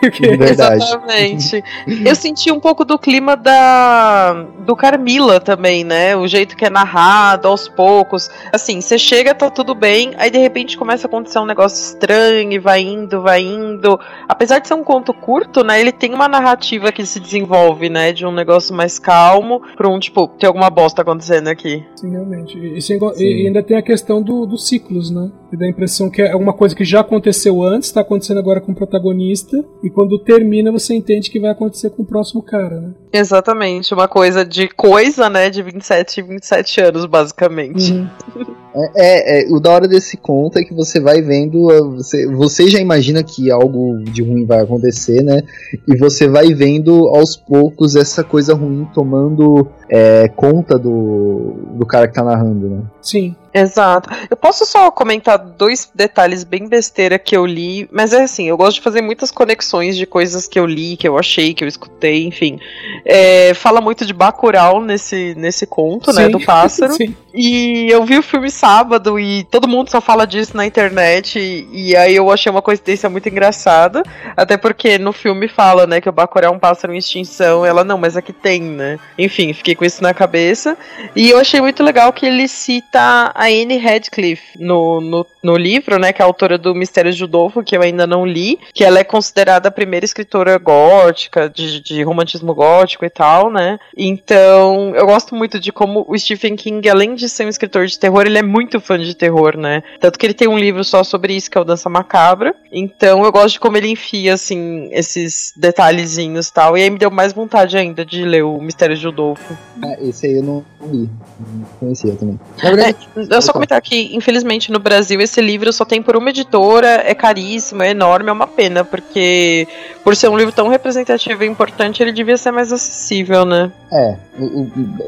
[0.00, 0.28] Porque...
[0.36, 0.82] Verdade.
[0.82, 1.64] Exatamente.
[2.04, 6.16] Eu senti um pouco do clima da do Carmila também, né?
[6.16, 8.30] O jeito que é narrado aos poucos.
[8.52, 12.52] Assim, você chega, tá tudo bem, aí de repente começa a acontecer um negócio estranho
[12.52, 13.98] e vai indo, vai indo.
[14.28, 15.80] Apesar de ser um conto curto, né?
[15.80, 18.12] Ele tem uma narrativa que se desenvolve, né?
[18.12, 21.84] De um negócio mais calmo pra um, tipo, tem alguma bosta acontecendo aqui.
[21.96, 22.53] Sim, realmente.
[22.56, 22.78] E,
[23.18, 25.30] e ainda tem a questão do, dos ciclos, né?
[25.52, 28.60] E dá a impressão que é alguma coisa que já aconteceu antes, tá acontecendo agora
[28.60, 32.80] com o protagonista, e quando termina você entende que vai acontecer com o próximo cara,
[32.80, 32.94] né?
[33.12, 37.92] Exatamente, uma coisa de coisa, né, de 27 27 anos, basicamente.
[37.92, 38.54] Uhum.
[38.74, 42.68] É, é, é, o da hora desse conto é que você vai vendo, você, você
[42.68, 45.42] já imagina que algo de ruim vai acontecer, né?
[45.86, 52.08] E você vai vendo aos poucos essa coisa ruim tomando é, conta do, do cara
[52.08, 52.82] que tá narrando, né?
[53.00, 53.36] Sim.
[53.54, 54.10] Exato.
[54.28, 58.56] Eu posso só comentar dois detalhes bem besteira que eu li, mas é assim, eu
[58.56, 61.68] gosto de fazer muitas conexões de coisas que eu li, que eu achei, que eu
[61.68, 62.58] escutei, enfim.
[63.04, 66.22] É, fala muito de Bacurau nesse, nesse conto, né, Sim.
[66.22, 66.94] né, do pássaro.
[66.98, 67.14] Sim.
[67.32, 71.90] E eu vi o filme sábado e todo mundo só fala disso na internet e,
[71.90, 74.04] e, aí eu achei uma coincidência muito engraçada,
[74.36, 77.82] até porque no filme fala, né, que o Bacurau é um pássaro em extinção, ela
[77.82, 79.00] não, mas aqui tem, né.
[79.18, 80.76] Enfim, fiquei com isso na cabeça.
[81.14, 85.98] E eu achei muito legal que ele cita a Anne Radcliffe no, no, no livro,
[85.98, 88.84] né, que é a autora do Mistério de Udolfo, que eu ainda não li, que
[88.84, 93.78] ela é considerada a primeira escritora gótica, de, de romantismo gótico e tal, né.
[93.96, 97.98] Então, eu gosto muito de como o Stephen King, além de ser um escritor de
[97.98, 99.82] terror, ele é muito fã de terror, né.
[100.00, 102.54] Tanto que ele tem um livro só sobre isso, que é o Dança Macabra.
[102.72, 106.76] Então, eu gosto de como ele enfia, assim, esses detalhezinhos e tal.
[106.76, 109.56] E aí me deu mais vontade ainda de ler o Mistério de Udolfo.
[109.82, 111.08] Ah, esse aí eu não li.
[111.38, 112.38] Não conhecia também.
[112.62, 116.16] Na verdade, é, eu só comentar que, infelizmente, no Brasil esse livro só tem por
[116.16, 119.66] uma editora, é caríssimo, é enorme, é uma pena, porque
[120.02, 123.70] por ser um livro tão representativo e importante, ele devia ser mais acessível, né?
[123.92, 124.16] É,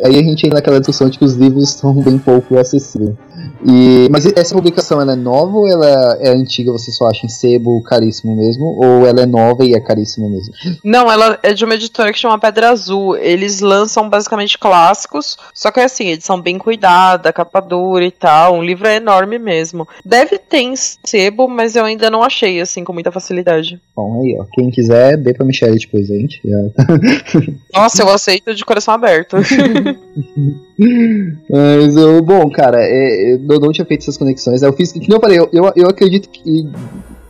[0.04, 3.14] aí a gente entra naquela discussão de que os livros são bem pouco acessíveis.
[3.64, 6.72] E, mas essa publicação ela é nova ou ela é antiga?
[6.72, 8.64] Você só acha em sebo caríssimo mesmo?
[8.64, 10.54] Ou ela é nova e é caríssima mesmo?
[10.84, 13.16] Não, ela é de uma editora que chama Pedra Azul.
[13.16, 18.54] Eles lançam basicamente clássicos, só que assim, edição bem cuidada, capa dura e tal.
[18.54, 19.86] Um livro é enorme mesmo.
[20.04, 23.80] Deve ter em sebo, mas eu ainda não achei assim com muita facilidade.
[23.94, 24.44] Bom, aí, ó.
[24.52, 26.40] Quem quiser, dê pra Michelle depois, gente.
[26.44, 27.80] Já.
[27.80, 29.36] Nossa, eu aceito de coração aberto.
[30.78, 34.62] Mas, bom, cara, é, eu não tinha feito essas conexões.
[34.62, 36.68] Eu fiz, que eu falei, eu, eu, eu acredito que.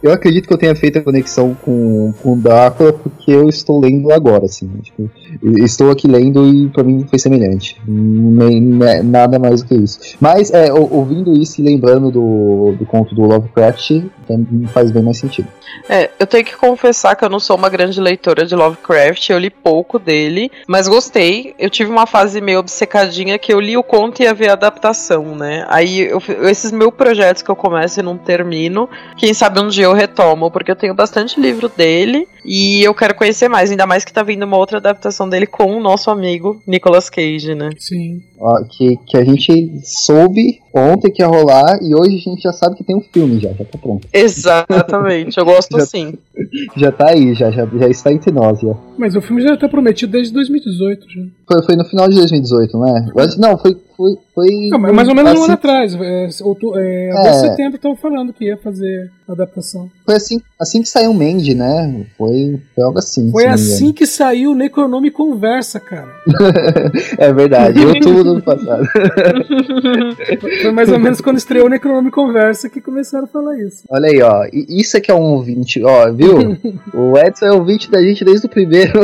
[0.03, 4.13] Eu acredito que eu tenha feito a conexão com, com Drácula porque eu estou lendo
[4.13, 4.69] agora, assim.
[4.83, 5.11] Tipo,
[5.43, 7.81] eu estou aqui lendo e pra mim foi semelhante.
[7.87, 9.99] Nem, né, nada mais do que isso.
[10.21, 15.03] Mas, é, ou- ouvindo isso e lembrando do, do conto do Lovecraft, também faz bem
[15.03, 15.49] mais sentido.
[15.89, 19.39] É, eu tenho que confessar que eu não sou uma grande leitora de Lovecraft, eu
[19.39, 21.55] li pouco dele, mas gostei.
[21.59, 24.53] Eu tive uma fase meio obcecadinha que eu li o conto e ia ver a
[24.55, 25.65] adaptação, né?
[25.69, 29.86] Aí eu- esses meus projetos que eu começo e não termino, quem sabe um dia
[29.87, 34.05] eu retomo, porque eu tenho bastante livro dele e eu quero conhecer mais, ainda mais
[34.05, 37.71] que tá vindo uma outra adaptação dele com o nosso amigo Nicolas Cage, né?
[37.79, 38.23] Sim.
[38.39, 42.53] Ó, que, que a gente soube ontem que ia rolar e hoje a gente já
[42.53, 44.07] sabe que tem um filme já, já tá pronto.
[44.13, 46.15] Exatamente, eu gosto Já- sim.
[46.77, 48.73] Já tá aí, já, já, já está entre nós, já.
[48.99, 51.23] Mas o filme já tá prometido desde 2018 já.
[51.51, 53.09] Foi, foi no final de 2018, não é?
[53.15, 53.77] Eu acho- Não, foi.
[53.97, 55.95] foi, foi Não, mas mais ou menos um assim, ano atrás.
[55.95, 57.33] É, outu- é, É.
[57.35, 59.91] setembro estavam falando que ia fazer a adaptação.
[60.07, 62.07] Foi assim, assim que saiu o Mandy, né?
[62.17, 63.29] Foi, foi algo assim.
[63.33, 66.09] Foi assim que saiu o Necronome Conversa, cara.
[67.19, 68.87] É verdade, eu outubro do ano passado.
[70.63, 73.83] Foi mais ou menos quando estreou o Necronome Conversa que começaram a falar isso.
[73.89, 74.45] Olha aí, ó.
[74.53, 76.57] Isso é que é um ouvinte, ó, viu?
[76.95, 79.01] O Edson é ouvinte da gente desde o primeiro.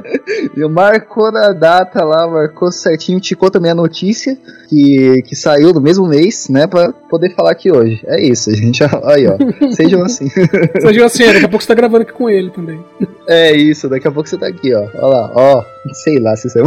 [0.56, 4.36] Ele marcou na data lá, marcou certinho, ticou também a notícia
[4.68, 6.66] que, que saiu no mesmo mês, né?
[6.66, 8.02] Pra poder falar aqui hoje.
[8.06, 8.82] É isso, gente.
[9.04, 9.36] Aí, ó.
[9.72, 10.28] Sejam assim.
[10.74, 12.84] Você viu assim, daqui a pouco você tá gravando aqui com ele também.
[13.28, 14.86] É isso, daqui a pouco você tá aqui, ó.
[14.94, 15.64] Olha lá, ó.
[15.92, 16.62] Sei lá se isso é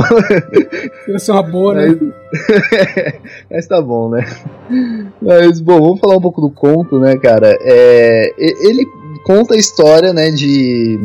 [1.11, 1.97] Ia ser uma boa, né?
[3.49, 4.25] Mas tá bom, né?
[5.21, 7.57] Mas, bom, vamos falar um pouco do conto, né, cara?
[7.61, 8.85] É, ele
[9.23, 10.99] conta a história, né, de.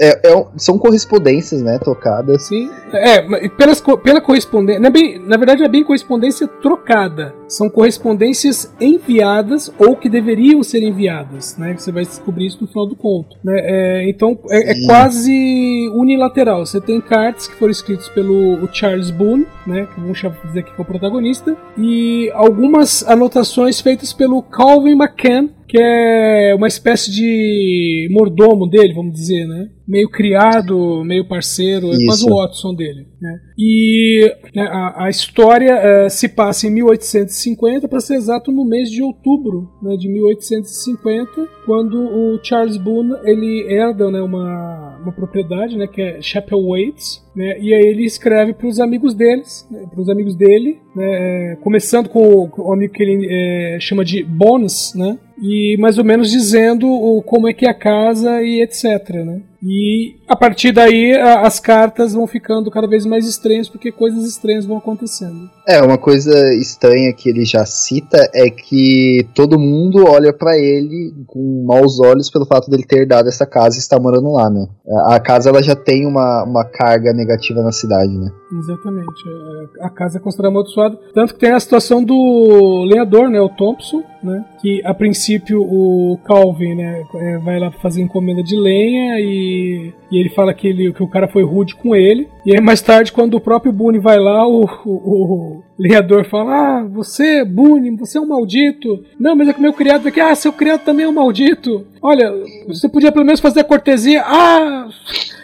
[0.00, 2.42] é- é- são correspondências, né, trocadas.
[2.46, 2.70] Sim.
[2.92, 4.80] É, mas pelas, pela correspondência.
[4.80, 7.34] Não é bem, na verdade, é bem correspondência trocada.
[7.48, 11.56] São correspondências enviadas ou que deveriam ser enviadas.
[11.56, 11.74] Né?
[11.76, 13.36] Você vai descobrir isso no final do conto.
[13.42, 13.58] Né?
[13.58, 16.64] É, então é, é quase unilateral.
[16.64, 19.86] Você tem cartas que foram escritas pelo Charles Boone, né?
[19.92, 25.48] que vamos dizer aqui que é o protagonista, e algumas anotações feitas pelo Calvin McCann,
[25.66, 29.68] que é uma espécie de mordomo dele, vamos dizer, né?
[29.88, 32.30] Meio criado, meio parceiro, é quase Isso.
[32.30, 33.06] o Watson dele.
[33.20, 33.40] Né?
[33.58, 38.90] E né, a, a história eh, se passa em 1850, para ser exato, no mês
[38.90, 45.76] de outubro né, de 1850, quando o Charles Boone ele herda né, uma, uma propriedade,
[45.76, 49.84] né, que é Chapel Waits, né, e aí ele escreve para os amigos deles, né,
[49.90, 53.78] para os amigos dele, né, eh, começando com o, com o amigo que ele eh,
[53.80, 57.74] chama de Bones, né, e mais ou menos dizendo o, como é que é a
[57.74, 58.84] casa e etc,
[59.24, 59.40] né.
[59.60, 64.24] E a partir daí a- as cartas vão ficando cada vez mais estranhas porque coisas
[64.24, 65.50] estranhas vão acontecendo.
[65.66, 71.12] É, uma coisa estranha que ele já cita é que todo mundo olha pra ele
[71.26, 74.64] com maus olhos pelo fato dele ter dado essa casa e estar morando lá, né?
[75.06, 78.30] A casa ela já tem uma, uma carga negativa na cidade, né?
[78.52, 79.24] Exatamente.
[79.28, 80.98] É, A casa é considerada amaldiçoada.
[81.12, 86.18] Tanto que tem a situação do lenhador, né, o Thompson, né, que a princípio o
[86.24, 90.92] Calvin né, é, vai lá fazer encomenda de lenha e, e ele fala que, ele,
[90.92, 92.28] que o cara foi rude com ele.
[92.44, 96.78] E aí mais tarde, quando o próprio Boone vai lá, o, o, o lenhador fala:
[96.78, 99.04] Ah, você, Boone, você é um maldito.
[99.18, 101.86] Não, mas é que meu criado aqui, ah, seu criado também é um maldito.
[102.00, 102.32] Olha,
[102.66, 104.22] você podia pelo menos fazer a cortesia.
[104.24, 104.88] Ah!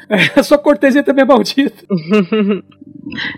[0.09, 1.85] A sua cortesia também é maldita.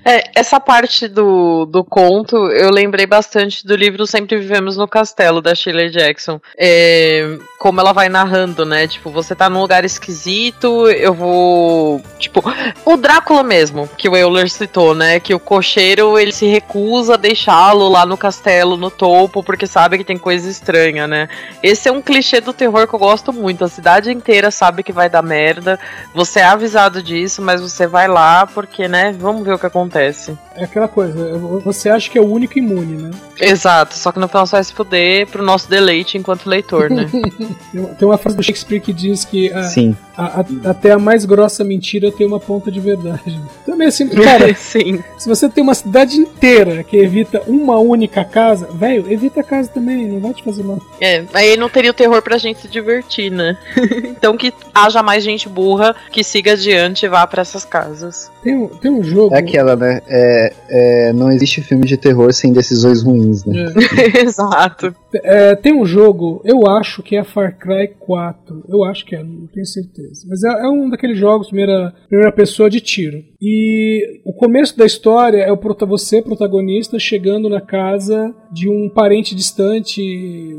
[0.04, 5.42] É, essa parte do, do conto eu lembrei bastante do livro Sempre Vivemos no Castelo,
[5.42, 6.40] da Shirley Jackson.
[6.56, 8.86] É, como ela vai narrando, né?
[8.86, 12.00] Tipo, você tá num lugar esquisito, eu vou.
[12.18, 12.42] Tipo,
[12.84, 15.18] o Drácula mesmo, que o Euler citou, né?
[15.18, 19.98] Que o cocheiro ele se recusa a deixá-lo lá no castelo, no topo, porque sabe
[19.98, 21.28] que tem coisa estranha, né?
[21.62, 23.64] Esse é um clichê do terror que eu gosto muito.
[23.64, 25.78] A cidade inteira sabe que vai dar merda.
[26.14, 30.36] Você avisado disso, mas você vai lá porque, né, vamos ver o que acontece.
[30.56, 33.10] É aquela coisa, você acha que é o único imune, né?
[33.40, 37.06] Exato, só que no final só vai se fuder pro nosso deleite enquanto leitor, né?
[37.98, 39.94] Tem uma- frase do Shakespeare que diz que a- Sim.
[40.16, 43.38] a- a- até a mais grossa mentira tem uma ponta de verdade.
[43.66, 45.02] Também assim, cara, Sim.
[45.18, 49.68] se você tem uma cidade inteira que evita uma única casa, velho, evita a casa
[49.68, 50.80] também, não vai te fazer mal.
[51.00, 53.58] É, aí não teria o terror pra gente se divertir, né?
[54.06, 58.30] então que haja mais gente burra que siga adiante e vá pra essas casas.
[58.42, 59.34] Tem um, tem um jogo.
[59.34, 60.00] É aquela, né?
[60.08, 63.66] É, é, não existe filme de terror sem decisões ruins, né?
[64.22, 64.94] Exato.
[65.14, 68.64] É, tem um jogo, eu acho que é Far Cry 4.
[68.68, 70.26] Eu acho que é, não tenho certeza.
[70.28, 73.18] Mas é, é um daqueles jogos, primeira, primeira pessoa de tiro.
[73.40, 78.88] E o começo da história é o prota- você, protagonista, chegando na casa de um
[78.88, 80.00] parente distante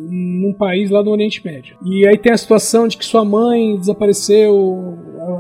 [0.10, 1.76] num país lá do Oriente Médio.
[1.86, 4.98] E aí tem a situação de que sua mãe desapareceu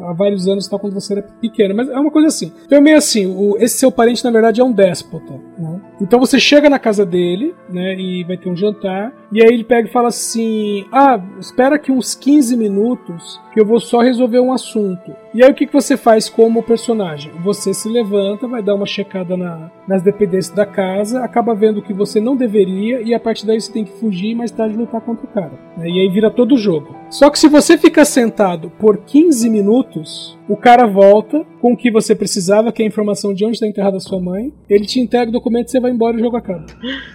[0.10, 1.76] há- vários anos tal, quando você era pequeno.
[1.76, 2.52] Mas é uma coisa assim.
[2.66, 5.34] Então meio assim, o- esse seu parente na verdade é um déspota.
[5.58, 5.82] Né?
[6.02, 9.64] Então você chega na casa dele, né, e vai ter um jantar, e aí ele
[9.64, 14.40] pega e fala assim: Ah, espera aqui uns 15 minutos que eu vou só resolver
[14.40, 15.12] um assunto.
[15.34, 17.32] E aí o que, que você faz como personagem?
[17.44, 21.94] Você se levanta, vai dar uma checada na- nas dependências da casa, acaba vendo que
[21.94, 25.02] você não deveria, e a partir daí você tem que fugir e mais tarde lutar
[25.02, 25.52] contra o cara.
[25.78, 25.90] né?
[25.90, 26.96] E aí vira todo o jogo.
[27.10, 31.92] Só que se você fica sentado por 15 minutos, o cara volta com o que
[31.92, 35.00] você precisava, que é a informação de onde está enterrada a sua mãe, ele te
[35.00, 36.66] entrega o documento e você vai embora e o jogo acaba.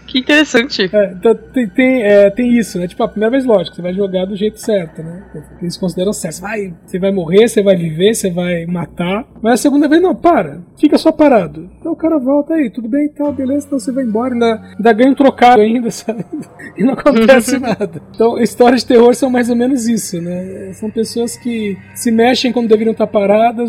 [0.07, 0.91] Que interessante.
[0.93, 2.87] É, então tem, tem, é, tem isso, né?
[2.87, 5.25] Tipo, a primeira vez, lógico, você vai jogar do jeito certo, né?
[5.61, 6.35] Eles consideram certo.
[6.35, 9.27] Você vai, você vai morrer, você vai viver, você vai matar.
[9.41, 10.61] Mas a segunda vez, não, para.
[10.79, 11.71] Fica só parado.
[11.79, 14.35] Então o cara volta aí, tudo bem, tá, beleza, então você vai embora.
[14.35, 16.25] Ainda, ainda ganha um trocado ainda, sabe?
[16.77, 18.03] E não acontece nada.
[18.15, 20.73] Então, histórias de terror são mais ou menos isso, né?
[20.75, 23.22] São pessoas que se mexem quando deveriam estar paradas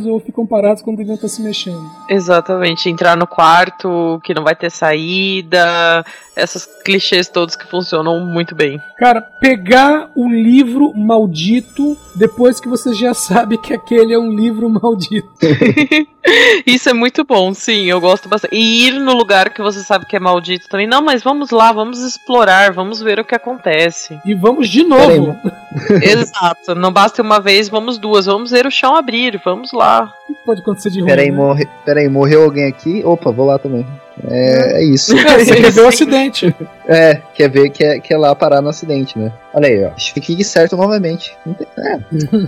[0.05, 1.83] ou ficam paradas quando deveriam estar se mexendo.
[2.09, 8.55] Exatamente, entrar no quarto que não vai ter saída, essas clichês todos que funcionam muito
[8.55, 8.79] bem.
[8.97, 14.69] Cara, pegar o livro maldito depois que você já sabe que aquele é um livro
[14.69, 15.29] maldito.
[16.65, 18.55] Isso é muito bom, sim, eu gosto bastante.
[18.55, 20.87] E ir no lugar que você sabe que é maldito também.
[20.87, 24.19] Não, mas vamos lá, vamos explorar, vamos ver o que acontece.
[24.25, 25.37] E vamos de novo.
[26.01, 30.13] Exato, não basta uma vez, vamos duas, vamos ver o chão abrir, vamos lá.
[30.29, 31.09] O que pode acontecer de ruim?
[31.09, 31.37] Peraí, né?
[31.37, 33.01] morre, peraí, morreu alguém aqui?
[33.03, 33.85] Opa, vou lá também.
[34.29, 35.15] É, é isso.
[35.17, 36.55] É, você quer ver o acidente.
[36.87, 39.31] É, quer ver, quer, quer lá parar no acidente, né?
[39.53, 39.91] Olha aí, ó.
[39.97, 41.35] Fique certo novamente.
[41.45, 41.99] Não, tem, é,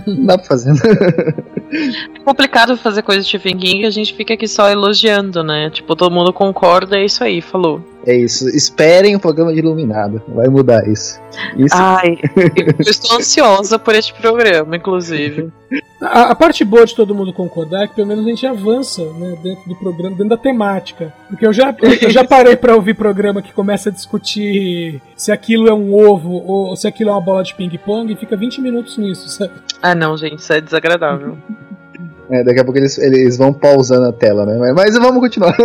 [0.06, 0.72] não dá pra fazer.
[1.68, 5.68] É complicado fazer coisa de Stephen King, a gente fica aqui só elogiando, né?
[5.70, 7.95] Tipo, todo mundo concorda, é isso aí, falou.
[8.06, 8.48] É isso.
[8.50, 10.22] Esperem o programa de Iluminado.
[10.28, 11.20] Vai mudar isso.
[11.56, 11.74] Isso.
[11.74, 12.18] Ai,
[12.78, 15.50] eu estou ansiosa por este programa, inclusive.
[16.00, 19.02] A, a parte boa de todo mundo concordar é que pelo menos a gente avança
[19.02, 21.12] né, dentro do programa, dentro da temática.
[21.28, 25.68] Porque eu já, eu já parei pra ouvir programa que começa a discutir se aquilo
[25.68, 28.96] é um ovo ou se aquilo é uma bola de ping-pong e fica 20 minutos
[28.98, 29.52] nisso, sabe?
[29.82, 31.36] Ah, não, gente, isso é desagradável.
[32.30, 34.56] É, daqui a pouco eles, eles vão pausando a tela, né?
[34.58, 35.56] Mas, mas vamos continuar.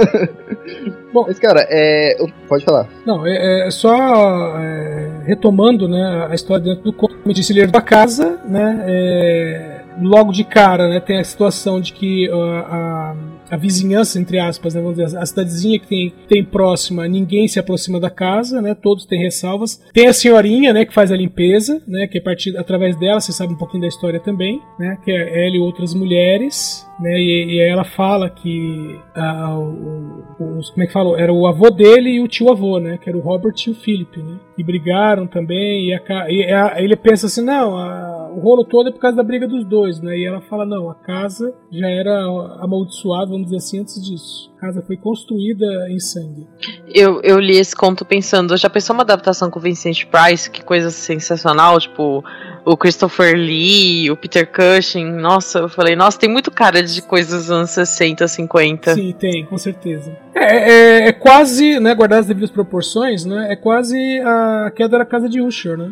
[1.12, 1.26] Bom.
[1.28, 2.16] mas, cara, é.
[2.48, 2.88] Pode falar.
[3.06, 7.16] Não, é, é só é, retomando né, a história dentro do conto.
[7.16, 8.84] Como eu disse, ele herdou a casa, né?
[8.88, 13.16] é, logo de cara, né, tem a situação de que ah, a,
[13.52, 17.60] a vizinhança, entre aspas, né, vamos dizer, a cidadezinha que tem, tem próxima, ninguém se
[17.60, 18.74] aproxima da casa, né?
[18.74, 19.82] Todos têm ressalvas.
[19.94, 22.08] Tem a senhorinha, né, que faz a limpeza, né?
[22.08, 24.98] Que a partir através dela você sabe um pouquinho da história também, né?
[25.04, 26.88] Que é ela e outras mulheres.
[27.00, 31.18] Né, e, e ela fala que ah, o, os- como é que falou?
[31.18, 33.00] Era o avô dele e o tio avô, né?
[33.02, 34.36] Que era o Robert e o Philip, né?
[34.56, 35.88] E brigaram também.
[35.90, 39.18] E, a e a- ele pensa assim, não, a- o rolo todo é por causa
[39.18, 40.18] da briga dos dois, né?
[40.18, 42.24] E ela fala, não, a casa já era
[42.60, 44.52] amaldiçoada, vamos dizer assim, antes disso.
[44.58, 46.48] A casa foi construída em sangue.
[46.94, 50.50] Eu, eu li esse conto pensando, já pensou uma adaptação com o Vincent Price?
[50.50, 52.24] Que coisa sensacional, tipo,
[52.64, 55.06] o Christopher Lee, o Peter Cushing.
[55.06, 58.94] Nossa, eu falei, nossa, tem muito cara de coisas dos anos 60, 50.
[58.94, 60.16] Sim, tem, com certeza.
[60.34, 63.52] É, é, é quase, né, guardar as devidas proporções, né?
[63.52, 65.92] É quase a queda da casa de Usher, né?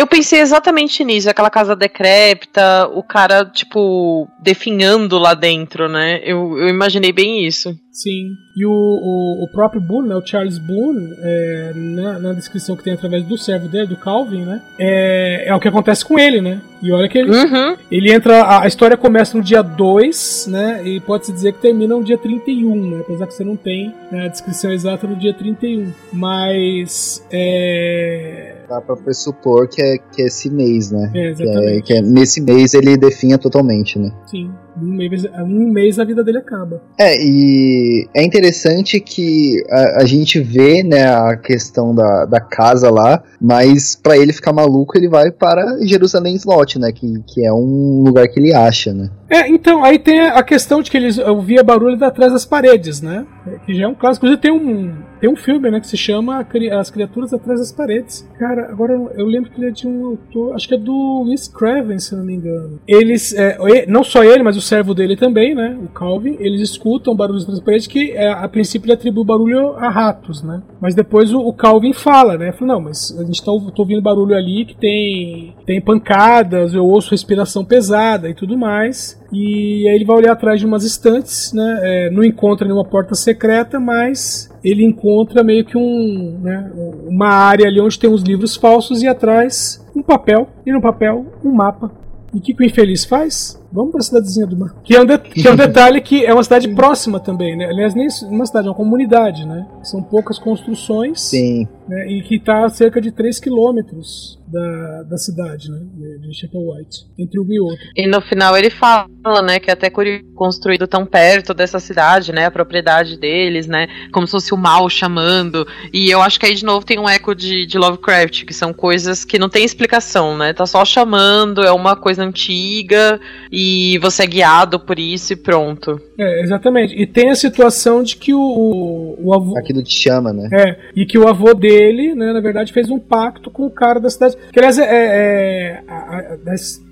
[0.00, 6.22] Eu pensei exatamente nisso, aquela casa decrépita, o cara, tipo, definhando lá dentro, né?
[6.24, 7.78] Eu, eu imaginei bem isso.
[7.92, 8.30] Sim.
[8.56, 12.82] E o, o, o próprio Boone, né, o Charles Boone, é, na, na descrição que
[12.82, 14.62] tem através do servo dele, do Calvin, né?
[14.78, 16.62] É, é o que acontece com ele, né?
[16.82, 17.76] E olha que ele, Uhum.
[17.90, 18.40] ele entra.
[18.42, 20.80] A, a história começa no dia 2, né?
[20.82, 23.00] E pode-se dizer que termina no dia 31, né?
[23.00, 25.92] Apesar que você não tem né, a descrição exata do dia 31.
[26.10, 27.22] Mas.
[27.30, 28.49] É.
[28.70, 31.08] Dá pra pressupor que é, que é esse mês, né?
[31.08, 31.82] é, Que é, exatamente.
[31.82, 34.12] que é- nesse mês ele definha totalmente, né?
[34.26, 34.48] Sim.
[34.80, 36.80] Um mês, um mês a vida dele acaba.
[36.96, 42.88] É, e é interessante que a, a gente vê, né, a questão da, da casa
[42.88, 47.52] lá, mas pra ele ficar maluco, ele vai para Jerusalém Slot, né, que, que é
[47.52, 49.10] um lugar que ele acha, né.
[49.28, 53.26] É, então, aí tem a questão de que eles ouvia barulho atrás das paredes, né?
[53.66, 54.26] Que já é um clássico.
[54.26, 58.28] Inclusive tem um, tem um filme, né, que se chama As Criaturas Atrás das Paredes.
[58.38, 61.46] Cara, agora eu- lembro que ele é de um autor, acho que é do Wes
[61.48, 62.80] Craven, se não me engano.
[62.86, 67.14] Eles, é, não só ele, mas o servo dele também, né, o Calvin, eles escutam
[67.14, 70.62] barulhos atrás das paredes que é, a princípio ele atribui barulho a ratos, né?
[70.80, 72.52] Mas depois o, Calvin fala, né?
[72.52, 77.10] Fala, não, mas a gente tá, ouvindo barulho ali que tem, tem pancadas, eu ouço
[77.10, 79.19] respiração pesada e tudo mais.
[79.32, 81.78] E aí ele vai olhar atrás de umas estantes, né?
[81.82, 86.70] É, não encontra nenhuma porta secreta, mas ele encontra meio que um, né,
[87.06, 91.26] uma área ali onde tem uns livros falsos e atrás um papel, e no papel
[91.44, 91.90] um mapa.
[92.32, 93.59] E o que, que o infeliz faz?
[93.72, 94.74] Vamos pra cidadezinha do mar.
[94.82, 97.66] Que é, um de- que é um detalhe que é uma cidade próxima também, né?
[97.66, 99.66] Aliás, nem uma cidade, é uma comunidade, né?
[99.82, 101.68] São poucas construções Sim.
[101.88, 105.78] né, e que está a cerca de 3 quilômetros da, da cidade, né,
[106.20, 107.78] de, Chapelwhite, entre um e outro.
[107.96, 109.06] E no final ele fala,
[109.44, 109.90] né, que é até
[110.34, 114.88] construído tão perto dessa cidade, né, a propriedade deles, né, como se fosse o mal
[114.90, 115.66] chamando.
[115.92, 118.72] E eu acho que aí de novo tem um eco de, de Lovecraft, que são
[118.72, 123.20] coisas que não tem explicação, né, tá só chamando, é uma coisa antiga
[123.52, 123.59] e
[124.00, 126.00] você é guiado por isso e pronto.
[126.18, 126.94] É, exatamente.
[126.94, 129.56] E tem a situação de que o, o, o avô.
[129.58, 130.48] Aquilo te chama, né.
[130.52, 133.98] É, e que o avô dele, né, na verdade, fez um pacto com o cara
[134.00, 134.36] da cidade.
[134.52, 136.36] Que, aliás, é, é, a- a-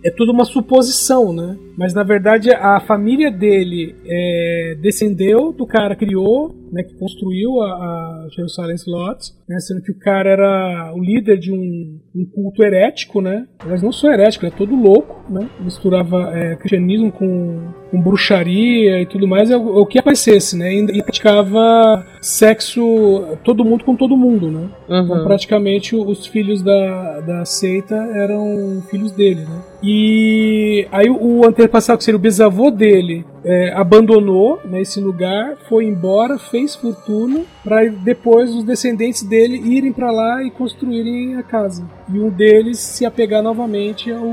[0.05, 1.57] é tudo uma suposição, né?
[1.77, 7.61] Mas, na verdade, a família dele é, descendeu do cara que criou, né, que construiu
[7.61, 12.25] a, a Jerusalém Slot, né, sendo que o cara era o líder de um, um
[12.25, 13.47] culto herético, né?
[13.65, 15.49] Mas não só herético, é todo louco, né?
[15.61, 20.73] Misturava é, cristianismo com, com bruxaria e tudo mais, é o, o que aparecesse, né?
[20.73, 24.69] E, e praticava sexo todo mundo com todo mundo, né?
[24.85, 25.25] Então, Uhum.
[25.25, 29.61] praticamente os filhos da, da seita eram filhos dele, né?
[29.83, 35.85] E aí o antepassado, que seria o bisavô dele, é, abandonou né, esse lugar, foi
[35.85, 41.85] embora, fez fortuna, para depois os descendentes dele irem para lá e construírem a casa.
[42.13, 44.27] E um deles se apegar novamente ao,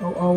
[0.00, 0.36] como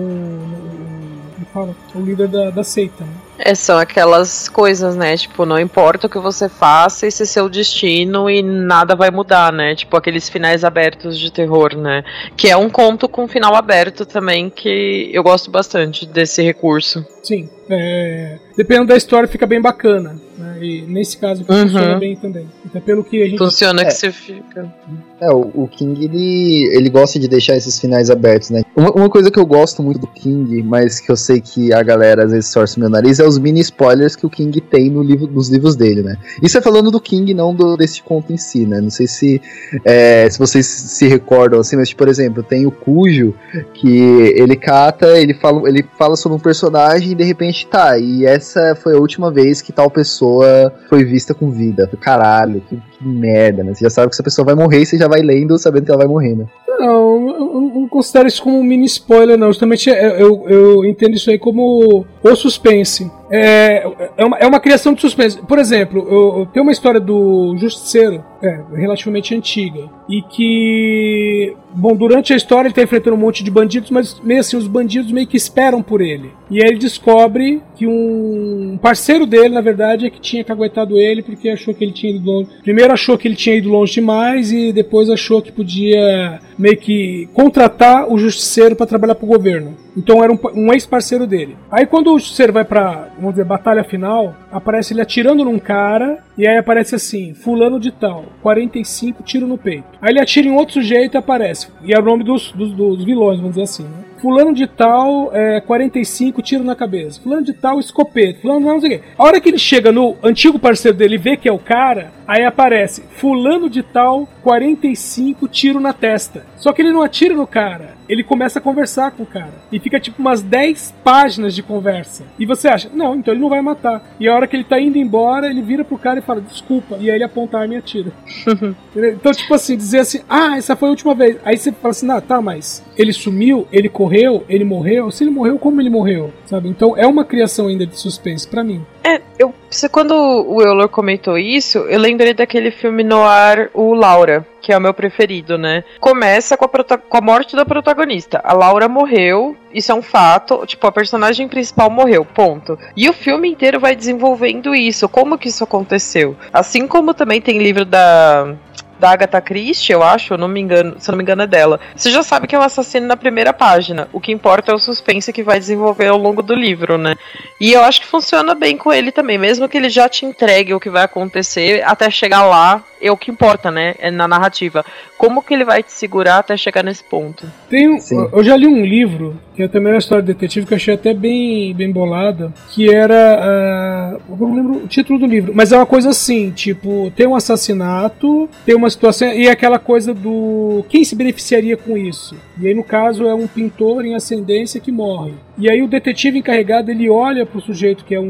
[1.53, 1.75] fala?
[1.93, 3.03] ao líder da, da seita.
[3.03, 3.11] Né?
[3.37, 5.15] É, são aquelas coisas, né?
[5.17, 9.51] Tipo, não importa o que você faça, esse é seu destino e nada vai mudar,
[9.51, 9.75] né?
[9.75, 12.03] Tipo, aqueles finais abertos de terror, né?
[12.35, 17.05] Que é um conto com final aberto também, que eu gosto bastante desse recurso.
[17.21, 17.49] Sim.
[17.69, 20.15] É, dependendo da história, fica bem bacana.
[20.37, 20.57] Né?
[20.61, 21.61] E nesse caso Uhum.
[21.63, 22.47] funciona bem também.
[22.65, 23.37] Então, pelo que a gente.
[23.37, 23.85] Funciona É.
[23.85, 24.73] que você fica.
[25.21, 28.63] É, o, o King, ele, ele gosta de deixar esses finais abertos, né?
[28.75, 31.81] Uma, uma coisa que eu gosto muito do King, mas que eu sei que a
[31.81, 34.89] galera às vezes torce o meu nariz, é os mini spoilers que o King tem
[34.89, 36.17] no livro, nos livros dele, né?
[36.41, 38.81] Isso é falando do King, não do, desse conto em si, né?
[38.81, 39.41] Não sei se,
[39.85, 43.33] é, se vocês se recordam, assim, mas, por exemplo, tem o Cujo,
[43.75, 48.25] que ele cata, ele fala, ele fala sobre um personagem e de repente, tá, e
[48.25, 51.89] essa foi a última vez que tal pessoa foi vista com vida.
[51.99, 53.73] Caralho, que, que merda, né?
[53.73, 55.91] Você já sabe que essa pessoa vai morrer e você já vai lendo sabendo que
[55.91, 56.45] ela vai morrer, né?
[56.79, 59.47] Não, eu eu não considero isso como um mini spoiler, não.
[59.47, 63.09] Justamente é- eu, eu entendo isso aí como o suspense.
[63.29, 63.83] É,
[64.17, 65.41] é, uma, é uma criação de suspense.
[65.41, 71.95] Por exemplo, eu, eu tenho uma história do Justiceiro, é, relativamente antiga, e que, bom,
[71.95, 75.11] durante a história ele tá enfrentando um monte de bandidos, mas meio assim, os bandidos
[75.11, 76.31] meio que esperam por ele.
[76.51, 81.23] E aí ele descobre que um parceiro dele, na verdade, é que tinha caguetado ele
[81.23, 82.49] porque achou que ele tinha ido longe.
[82.61, 87.27] Primeiro achou que ele tinha ido longe demais e depois achou que podia meio que
[87.33, 89.75] contratar o justiceiro para trabalhar pro governo.
[89.95, 91.55] Então era um, um ex-parceiro dele.
[91.71, 96.19] Aí quando o justiceiro vai pra, vamos dizer, batalha final, aparece ele atirando num cara
[96.37, 99.85] e aí aparece assim, fulano de tal, 45, tiro no peito.
[100.01, 101.67] Aí ele atira em outro sujeito e aparece.
[101.83, 104.03] E é o nome dos, dos, dos vilões, vamos dizer assim, né?
[104.23, 107.21] Fulano de tal, é, 45, tiro na cabeça.
[107.21, 108.39] Fulano de tal, escopeta.
[108.39, 109.05] Fulano de tal, não sei o quê.
[109.17, 112.13] A hora que ele chega no antigo parceiro dele e vê que é o cara,
[112.27, 116.45] Aí aparece fulano de tal, 45 tiro na testa.
[116.57, 119.53] Só que ele não atira no cara, ele começa a conversar com o cara.
[119.71, 122.25] E fica tipo umas 10 páginas de conversa.
[122.37, 124.15] E você acha, não, então ele não vai matar.
[124.19, 126.97] E a hora que ele tá indo embora, ele vira pro cara e fala, desculpa.
[126.99, 128.11] E aí ele aponta a arma e atira.
[128.95, 131.37] Então, tipo assim, dizer assim, ah, essa foi a última vez.
[131.43, 135.09] Aí você fala assim, ah, tá, mas ele sumiu, ele correu, ele morreu.
[135.11, 136.31] Se ele morreu, como ele morreu?
[136.45, 136.69] Sabe?
[136.69, 138.85] Então é uma criação ainda de suspense pra mim.
[139.03, 143.91] É, eu, você, quando o Euler comentou isso, eu lembrei daquele filme no ar, o
[143.95, 145.83] Laura, que é o meu preferido, né?
[145.99, 148.39] Começa com a, com a morte da protagonista.
[148.43, 150.63] A Laura morreu, isso é um fato.
[150.67, 152.77] Tipo, a personagem principal morreu, ponto.
[152.95, 156.37] E o filme inteiro vai desenvolvendo isso, como que isso aconteceu.
[156.53, 158.55] Assim como também tem livro da
[159.03, 161.77] da Agatha Christie, eu acho, eu não me engano, se não me engano é dela.
[161.93, 164.07] Você já sabe que é o assassino na primeira página.
[164.13, 167.15] O que importa é o suspense que vai desenvolver ao longo do livro, né?
[167.59, 170.73] E eu acho que funciona bem com ele também, mesmo que ele já te entregue
[170.73, 173.95] o que vai acontecer até chegar lá, é o que importa, né?
[173.99, 174.83] É na narrativa.
[175.17, 177.45] Como que ele vai te segurar até chegar nesse ponto?
[177.69, 177.97] Tem um,
[178.31, 180.93] eu já li um livro, que é também uma história de detetive, que eu achei
[180.93, 183.15] até bem, bem bolada, que era.
[183.15, 187.27] ah, eu não lembro o título do livro, mas é uma coisa assim: tipo, tem
[187.27, 190.85] um assassinato, tem uma situação, e é aquela coisa do.
[190.89, 192.35] Quem se beneficiaria com isso?
[192.59, 195.33] E aí, no caso, é um pintor em ascendência que morre.
[195.57, 198.23] E aí, o detetive encarregado ele olha pro sujeito que é um-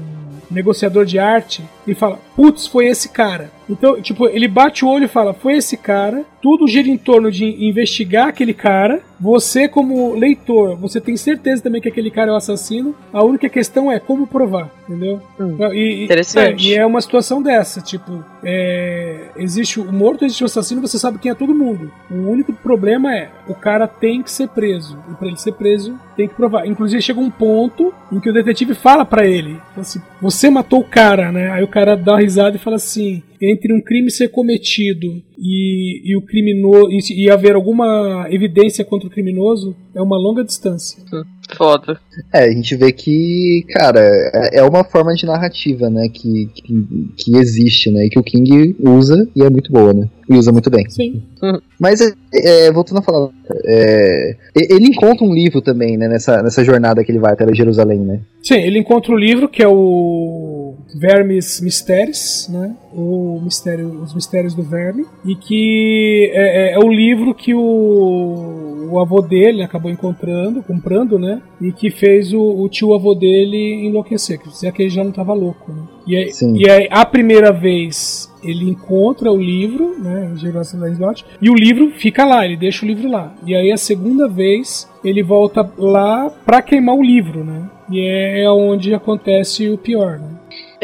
[0.50, 3.50] negociador de arte e fala: Putz, foi esse cara.
[3.68, 6.24] Então, tipo, ele bate o olho e fala: Foi esse cara.
[6.42, 9.00] Tudo gira em torno de investigar aquele cara.
[9.18, 12.94] Você, como leitor, você tem certeza também que aquele cara é o assassino.
[13.10, 15.22] A única questão é como provar, entendeu?
[15.40, 16.70] Hum, E- e- interessante.
[16.70, 20.98] é, e é uma situação dessa: tipo, é, existe o morto, existe o assassino, você
[20.98, 21.90] sabe quem é todo mundo.
[22.10, 24.98] O único problema é: o cara tem que ser preso.
[25.10, 26.66] E pra ele ser preso, tem que provar.
[26.66, 30.84] Inclusive, chega um ponto em que o detetive fala pra ele: assim, Você matou o
[30.84, 31.50] cara, né?
[31.50, 36.02] Aí o cara dá uma risada e fala assim: entre um crime ser cometido e,
[36.04, 41.02] e o criminoso e, e haver alguma evidência contra o criminoso é uma longa distância.
[41.56, 41.98] Foda.
[42.32, 46.86] É, a gente vê que, cara, é é uma forma de narrativa, né, que, que,
[47.16, 50.52] que existe, né, e que o King usa e é muito boa, né, e usa
[50.52, 50.88] muito bem.
[50.88, 51.22] Sim.
[51.78, 53.28] Mas, é, é, voltando a falar,
[53.66, 57.98] é, ele encontra um livro também, né, nessa, nessa jornada que ele vai até Jerusalém,
[58.00, 58.20] né.
[58.42, 60.63] Sim, ele encontra o livro que é o
[60.94, 62.74] Vermes Mysteries, né?
[62.92, 68.88] O mistério, os mistérios do verme e que é, é- é o livro que o,
[68.90, 71.40] o avô dele acabou encontrando, comprando, né?
[71.60, 75.10] E que fez o, o tio avô dele enlouquecer, que dizia que ele já não
[75.10, 75.82] estava louco, né?
[76.06, 76.54] E aí, Sim.
[76.56, 81.54] e aí, a primeira vez ele encontra o livro, né, em Jerusalém Slot, e o
[81.54, 83.34] livro fica lá, ele deixa o livro lá.
[83.46, 87.70] E aí a segunda vez ele volta lá pra queimar o livro, né?
[87.90, 90.28] E é, é onde acontece o pior, né?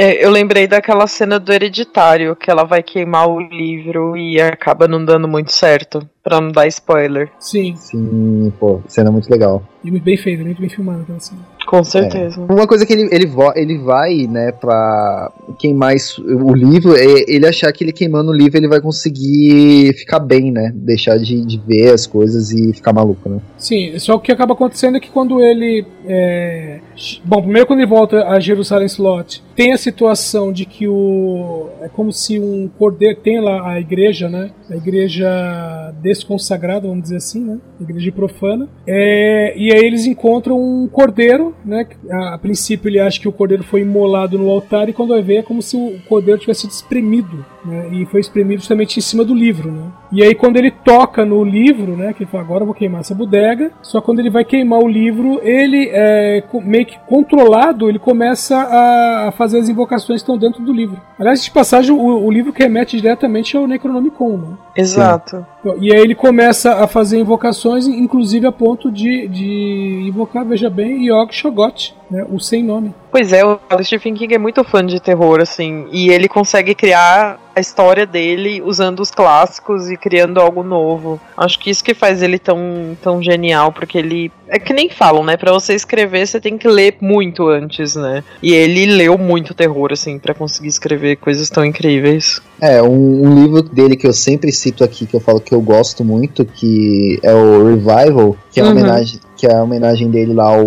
[0.02, 4.88] É, eu lembrei daquela cena do Hereditário, que ela vai queimar o livro e acaba
[4.88, 7.30] não dando muito certo, pra não dar spoiler.
[7.38, 9.62] Sim, Sim, pô, cena muito legal.
[9.84, 11.40] e muito bem feito, muito bem filmado aquela cena.
[11.66, 12.40] Com certeza.
[12.40, 17.04] Uma coisa que ele, ele, vo- ele vai, né, pra queimar isso- o livro, é
[17.28, 21.40] ele achar que ele queimando o livro ele vai conseguir ficar bem, né, deixar de,
[21.46, 23.38] de ver as coisas e ficar maluco, né.
[23.56, 25.86] Sim, só que o que acaba acontecendo é que quando ele.
[26.06, 26.80] é,
[27.24, 31.68] Bom, primeiro quando ele volta a Jerusalém Slot, tem a situação de que o.
[31.80, 33.18] É como se um cordeiro.
[33.20, 34.50] Tem lá a igreja, né?
[34.70, 37.58] A igreja desconsagrada, vamos dizer assim, né?
[37.80, 38.68] Igreja profana.
[38.86, 41.86] É, e aí eles encontram um cordeiro, né?
[42.10, 45.22] A, a princípio ele acha que o cordeiro foi imolado no altar e quando vai
[45.22, 47.88] ver é como se o cordeiro tivesse espremido, né?
[47.92, 49.84] E foi espremido justamente em cima do livro, né?
[50.12, 52.12] E aí quando ele toca no livro, né?
[52.12, 53.72] Que ele fala, agora eu vou queimar essa bodega.
[53.82, 59.32] Só quando ele vai queimar o livro, ele é meio que controlado, ele começa a,
[59.36, 61.00] fazer as invocações que estão dentro do livro.
[61.18, 64.56] Aliás, de passagem, o, o livro que remete diretamente ao Necronomicon, né?
[64.76, 65.44] Exato.
[65.80, 71.06] E aí ele começa a fazer invocações, inclusive a ponto de, de invocar, veja bem,
[71.06, 72.24] Yog Shogot, né?
[72.28, 72.92] O sem nome.
[73.10, 77.38] Pois é, o Stephen King é muito fã de terror, assim, e ele consegue criar
[77.54, 81.20] a história dele usando os clássicos e criando algo novo.
[81.36, 84.30] Acho que isso que faz ele tão, tão genial, porque ele.
[84.48, 85.36] É que nem falam, né?
[85.36, 88.22] Pra você escrever, você tem que ler muito antes, né?
[88.42, 92.40] E ele leu muito terror, assim, pra conseguir escrever coisas tão incríveis.
[92.60, 95.60] É, um, um livro dele que eu sempre cito aqui, que eu falo que eu
[95.60, 98.78] gosto muito, que é o Revival, que é uma Uhum.
[98.78, 100.64] homenagem, que é a homenagem dele lá ao,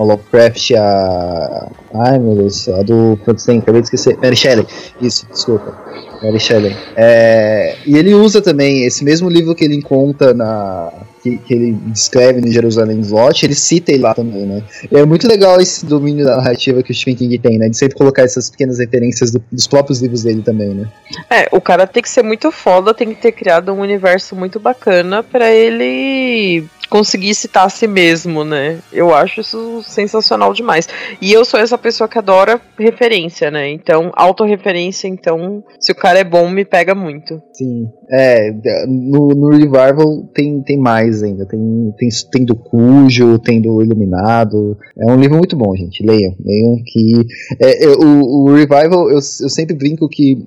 [0.00, 1.70] ao Lovecraft, a.
[1.92, 4.16] Ai meu Deus, a do Frankenstein, acabei de esquecer.
[4.16, 4.66] Mary Shelley,
[5.00, 5.76] isso, desculpa.
[6.22, 6.74] Mary Shelley.
[6.96, 10.90] É, e ele usa também esse mesmo livro que ele conta na,
[11.22, 14.62] que, que ele descreve no Jerusalém Slot, ele cita ele lá também, né?
[14.90, 17.68] E é muito legal esse domínio da narrativa que o Stephen King tem, né?
[17.68, 20.88] De sempre colocar essas pequenas referências do, dos próprios livros dele também, né?
[21.28, 24.58] É, o cara tem que ser muito foda, tem que ter criado um universo muito
[24.58, 28.80] bacana para ele conseguir citar a si mesmo, né?
[28.92, 30.88] Eu acho isso sensacional demais.
[31.22, 33.70] E eu sou essa pessoa que adora referência, né?
[33.70, 37.40] Então, autorreferência, então, se o cara é bom, me pega muito.
[37.54, 37.88] Sim.
[38.12, 38.50] É,
[38.88, 41.46] no, no Revival tem, tem mais ainda.
[41.46, 41.60] Tem,
[41.96, 44.76] tem, tem do Cujo, tem do Iluminado.
[44.98, 46.04] É um livro muito bom, gente.
[46.04, 46.34] Leiam.
[46.44, 47.26] Leiam que.
[47.60, 50.44] É, é, o, o Revival, eu, eu sempre brinco que.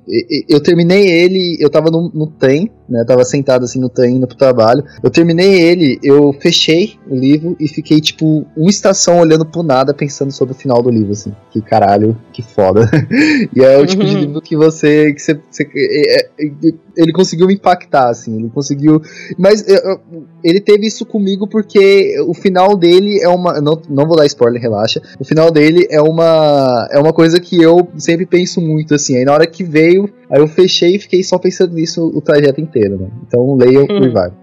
[0.49, 3.01] Eu, terminei ele, eu tava no, no trem, né?
[3.01, 4.83] Eu tava sentado assim no trem indo pro trabalho.
[5.01, 9.93] Eu terminei ele, eu fechei o livro e fiquei, tipo, uma estação olhando pro nada,
[9.93, 11.33] pensando sobre o final do livro, assim.
[11.51, 12.89] Que caralho, que foda.
[13.55, 15.13] e é o tipo de livro que você.
[15.13, 16.51] Que você, você é, é,
[16.95, 19.01] ele conseguiu me impactar, assim, ele conseguiu.
[19.37, 19.99] Mas eu,
[20.43, 23.59] ele teve isso comigo porque o final dele é uma.
[23.61, 25.01] Não, não vou dar spoiler, relaxa.
[25.19, 26.87] O final dele é uma.
[26.91, 29.17] É uma coisa que eu sempre penso muito, assim.
[29.17, 32.61] Aí na hora que veio, aí eu fechei e fiquei só pensando nisso o trajeto
[32.61, 33.09] inteiro, né?
[33.27, 34.33] Então leia o Revive.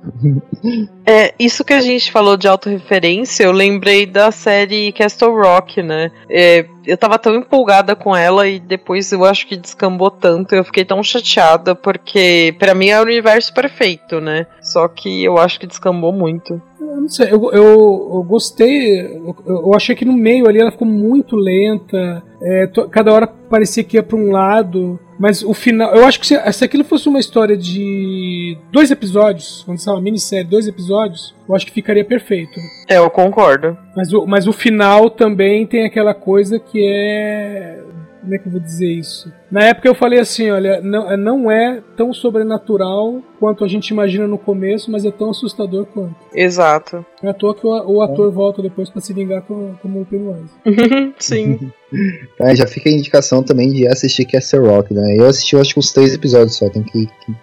[1.11, 6.13] É, isso que a gente falou de autorreferência, eu lembrei da série Castle Rock, né?
[6.31, 10.63] É, eu tava tão empolgada com ela e depois eu acho que descambou tanto, eu
[10.63, 14.47] fiquei tão chateada, porque para mim é o universo perfeito, né?
[14.63, 16.63] Só que eu acho que descambou muito.
[16.81, 20.71] Eu não sei, eu, eu, eu gostei, eu, eu, achei que no meio ali ela
[20.71, 25.53] ficou muito lenta, é, to, cada hora parecia que ia pra um lado, mas o
[25.53, 30.01] final, eu acho que se, se aquilo fosse uma história de dois episódios, quando uma
[30.01, 32.59] minissérie, dois episódios, eu acho que ficaria perfeito.
[32.89, 33.77] É, eu concordo.
[33.97, 37.81] Mas o, mas o final também tem aquela coisa que é
[38.21, 39.33] como é que eu vou dizer isso?
[39.51, 44.27] Na época eu falei assim, olha, não, não é tão sobrenatural quanto a gente imagina
[44.27, 46.15] no começo, mas é tão assustador quanto.
[46.35, 47.05] Exato.
[47.23, 48.33] É à toa que o, o ator é.
[48.33, 50.53] volta depois para se vingar como, como o Pennywise.
[51.19, 51.73] Sim.
[52.41, 55.17] é, já fica a indicação também de assistir Castle Rock, né?
[55.17, 57.35] Eu assisti, eu acho que uns três episódios só, tem que, que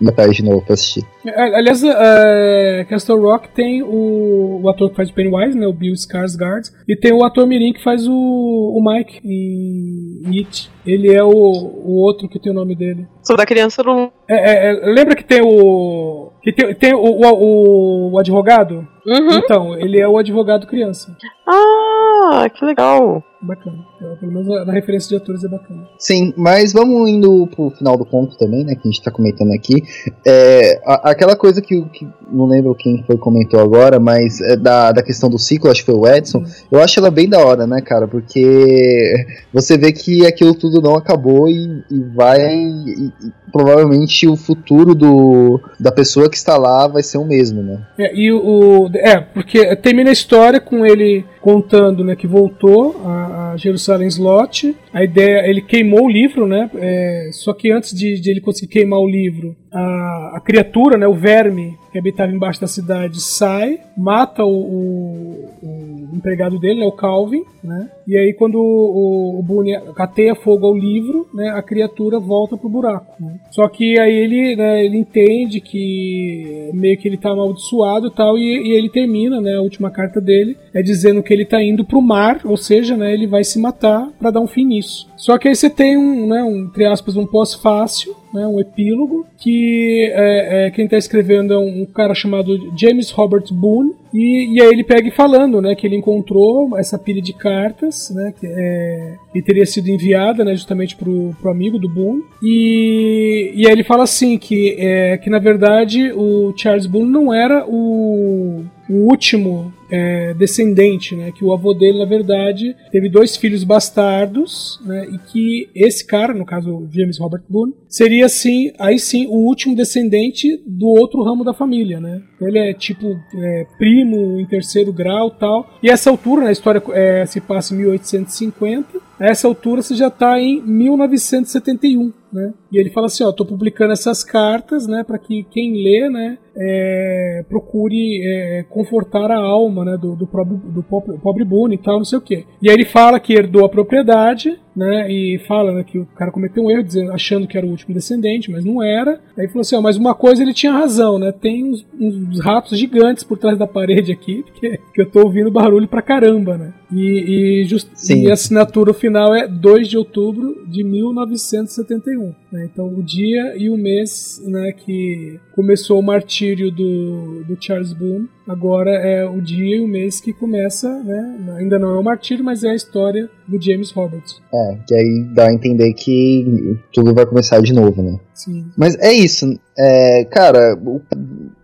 [0.00, 1.04] ir atrás de novo pra assistir.
[1.26, 5.66] É, aliás, uh, Castle Rock tem o, o ator que faz o Pennywise, né?
[5.66, 10.70] O Bill Skarsgård, e tem o ator mirim que faz o, o Mike em It.
[10.86, 13.06] Ele é o, o outro que tem o nome dele.
[13.22, 14.10] Sou da criança do.
[14.28, 16.30] É, é, é, lembra que tem o.
[16.42, 18.86] Que tem, tem o, o, o advogado?
[19.06, 19.38] Uhum.
[19.38, 21.14] Então, ele é o advogado criança.
[21.46, 23.22] Ah, que legal.
[23.40, 23.78] Bacana.
[24.00, 25.88] É, pelo menos na referência de atores é bacana.
[25.96, 28.74] Sim, mas vamos indo pro final do conto também, né?
[28.74, 29.82] Que a gente tá comentando aqui.
[30.26, 34.90] É, a, aquela coisa que, que, não lembro quem foi comentou agora, mas é da,
[34.90, 36.38] da questão do ciclo, acho que foi o Edson.
[36.38, 36.46] Uhum.
[36.72, 38.08] Eu acho ela bem da hora, né, cara?
[38.08, 42.40] Porque você vê que aquilo tudo não acabou e, e vai.
[42.40, 47.62] E, e, provavelmente o futuro do, da pessoa que está lá vai ser o mesmo,
[47.62, 47.78] né?
[47.98, 53.27] É, e o, é, porque termina a história com ele contando né, que voltou a,
[53.28, 54.74] a Jerusalém Slot.
[54.92, 56.70] A ideia, ele queimou o livro, né?
[56.76, 61.06] É, só que antes de, de, ele conseguir queimar o livro, a, a, criatura, né,
[61.06, 66.86] o verme que habitava embaixo da cidade, sai, mata o, o, o empregado dele, né,
[66.86, 67.90] o Calvin, né?
[68.06, 72.68] E aí quando o, o Boone cateia fogo ao livro, né, a criatura volta pro
[72.68, 73.12] buraco.
[73.20, 73.38] Né?
[73.50, 78.38] Só que aí ele, né, ele entende que meio que ele tá amaldiçoado e tal,
[78.38, 81.84] e, e ele termina, né, a última carta dele é dizendo que ele tá indo
[81.84, 85.08] pro mar, ou seja, né, ele vai se matar para dar um fim nisso.
[85.16, 89.26] Só que aí você tem um, né, um entre aspas, um pós-fácil, né, um epílogo,
[89.38, 94.62] que é, é, quem está escrevendo é um, cara chamado James Robert Boone, e, e
[94.62, 99.14] aí ele pega falando, né, que ele encontrou essa pilha de cartas, né, que, é,
[99.32, 103.84] que teria sido enviada, né, justamente pro, pro amigo do Boone, e, e aí ele
[103.84, 109.72] fala assim, que, é, que na verdade o Charles Boone não era o o último
[109.90, 111.32] é, descendente, né?
[111.32, 115.06] Que o avô dele, na verdade, teve dois filhos bastardos, né?
[115.12, 119.74] E que esse cara, no caso James Robert Boone, seria assim, aí sim, o último
[119.74, 122.22] descendente do outro ramo da família, né?
[122.40, 125.78] Ele é tipo é, primo em terceiro grau, tal.
[125.82, 129.08] E essa altura, na história é, se passa em 1850.
[129.18, 132.52] A essa altura você já está em 1971, né?
[132.70, 136.38] E ele fala assim, ó, tô publicando essas cartas, né, para que quem lê, né,
[136.56, 141.78] é, procure é, confortar a alma, né, do, do, pobre, do pobre, pobre Boone e
[141.78, 142.44] tal, não sei o quê.
[142.60, 146.30] E aí ele fala que herdou a propriedade, né, e fala né, que o cara
[146.30, 149.20] cometeu um erro, dizendo, achando que era o último descendente, mas não era.
[149.36, 152.78] Aí falou assim, ó, mas uma coisa ele tinha razão, né, tem uns, uns ratos
[152.78, 156.72] gigantes por trás da parede aqui, porque, porque eu tô ouvindo barulho pra caramba, né.
[156.92, 161.88] E, e, just, e a assinatura final é 2 de outubro de 1971.
[161.98, 162.34] 1941.
[162.50, 162.68] Né?
[162.72, 168.28] Então, o dia e o mês né, que começou o martírio do, do Charles Boone,
[168.48, 171.36] agora é o dia e o mês que começa, né?
[171.58, 174.40] Ainda não é o martírio, mas é a história do James Roberts.
[174.52, 178.18] É, que aí dá a entender que tudo vai começar de novo, né?
[178.34, 178.64] Sim.
[178.76, 179.58] Mas é isso.
[179.76, 181.00] É, cara, o,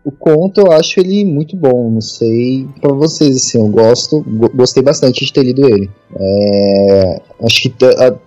[0.05, 1.91] o conto eu acho ele muito bom.
[1.91, 5.91] Não sei pra vocês, assim, eu gosto, go- gostei bastante de ter lido ele.
[6.16, 7.74] É, acho que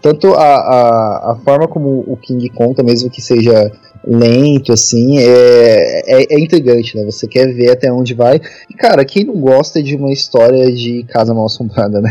[0.02, 3.72] tanto a, a, a forma como o King conta, mesmo que seja
[4.08, 7.04] lento, assim, é, é, é intrigante, né?
[7.06, 8.40] Você quer ver até onde vai.
[8.70, 12.10] E, cara, quem não gosta de uma história de casa mal assombrada, né?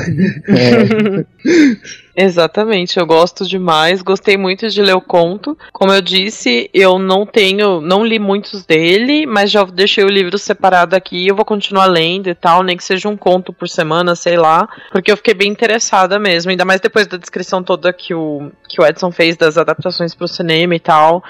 [0.49, 1.25] É,
[2.19, 5.57] Exatamente, eu gosto demais, gostei muito de ler o conto.
[5.71, 10.39] Como eu disse, eu não tenho, não li muitos dele, mas já deixei o livro
[10.39, 14.17] separado aqui, eu vou continuar lendo e tal, nem que seja um conto por semana,
[14.17, 18.15] sei lá, porque eu fiquei bem interessada mesmo, ainda mais depois da descrição toda que
[18.15, 21.23] o, que o Edson fez das adaptações pro cinema e tal.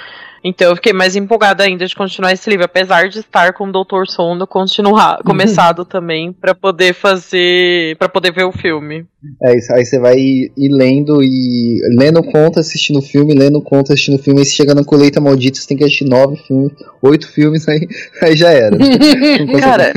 [0.48, 3.72] Então eu fiquei mais empolgada ainda de continuar esse livro, apesar de estar com o
[3.72, 9.04] Doutor Sono continuar, começado também, pra poder fazer, pra poder ver o filme.
[9.42, 14.22] É isso, aí você vai ir, lendo e lendo conta, assistindo filme, lendo conta, assistindo
[14.22, 16.72] filme, aí você chega na colheita maldita, você tem que assistir nove filmes,
[17.02, 17.80] oito filmes, aí,
[18.22, 18.76] aí já era.
[18.78, 19.92] Consegue- Cara,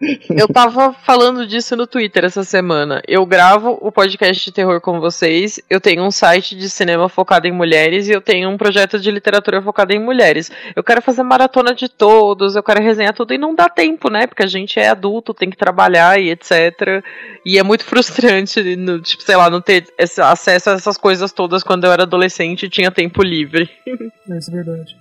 [0.30, 3.02] eu tava falando disso no Twitter essa semana.
[3.06, 7.46] Eu gravo o podcast de terror com vocês, eu tenho um site de cinema focado
[7.46, 10.50] em mulheres e eu tenho um projeto de literatura focado em mulheres.
[10.74, 14.26] Eu quero fazer maratona de todos, eu quero resenhar tudo e não dá tempo, né?
[14.26, 17.02] Porque a gente é adulto, tem que trabalhar e etc.
[17.44, 21.32] E é muito frustrante, no, tipo, sei lá, não ter esse acesso a essas coisas
[21.32, 23.68] todas quando eu era adolescente e tinha tempo livre.
[24.28, 24.96] É, isso é verdade.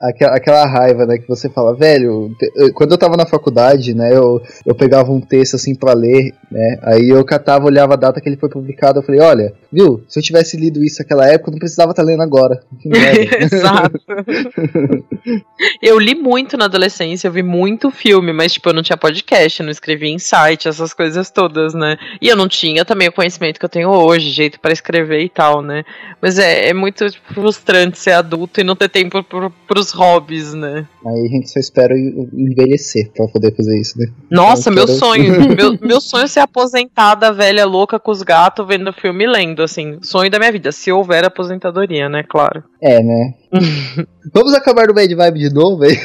[0.00, 2.30] Aquela, aquela raiva, né, que você fala, velho,
[2.74, 6.78] quando eu tava na faculdade, né, eu, eu pegava um texto assim pra ler, né,
[6.82, 10.18] aí eu catava, olhava a data que ele foi publicado, eu falei, olha, viu, se
[10.18, 12.62] eu tivesse lido isso naquela época, eu não precisava estar lendo agora.
[13.40, 14.00] Exato.
[15.82, 19.60] eu li muito na adolescência, eu vi muito filme, mas tipo, eu não tinha podcast,
[19.60, 21.96] eu não escrevia em site, essas coisas todas, né?
[22.20, 25.28] E eu não tinha também o conhecimento que eu tenho hoje, jeito para escrever e
[25.28, 25.84] tal, né?
[26.20, 30.86] Mas é, é muito frustrante ser adulto e não ter tempo pro, pros hobbies, né?
[31.06, 34.06] aí a gente só espera envelhecer pra poder fazer isso, né.
[34.30, 35.40] Nossa, Eu meu quero- sonho.
[35.56, 39.59] meu, meu sonho é ser aposentada, velha louca com os gatos, vendo filme e lendo,
[39.64, 39.98] assim.
[40.02, 40.70] Sonho da minha vida.
[40.72, 42.22] Se houver aposentadoria, né?
[42.28, 42.62] Claro.
[42.82, 43.34] É, né.
[44.32, 45.96] Vamos acabar no Bad Vibe de novo, velho?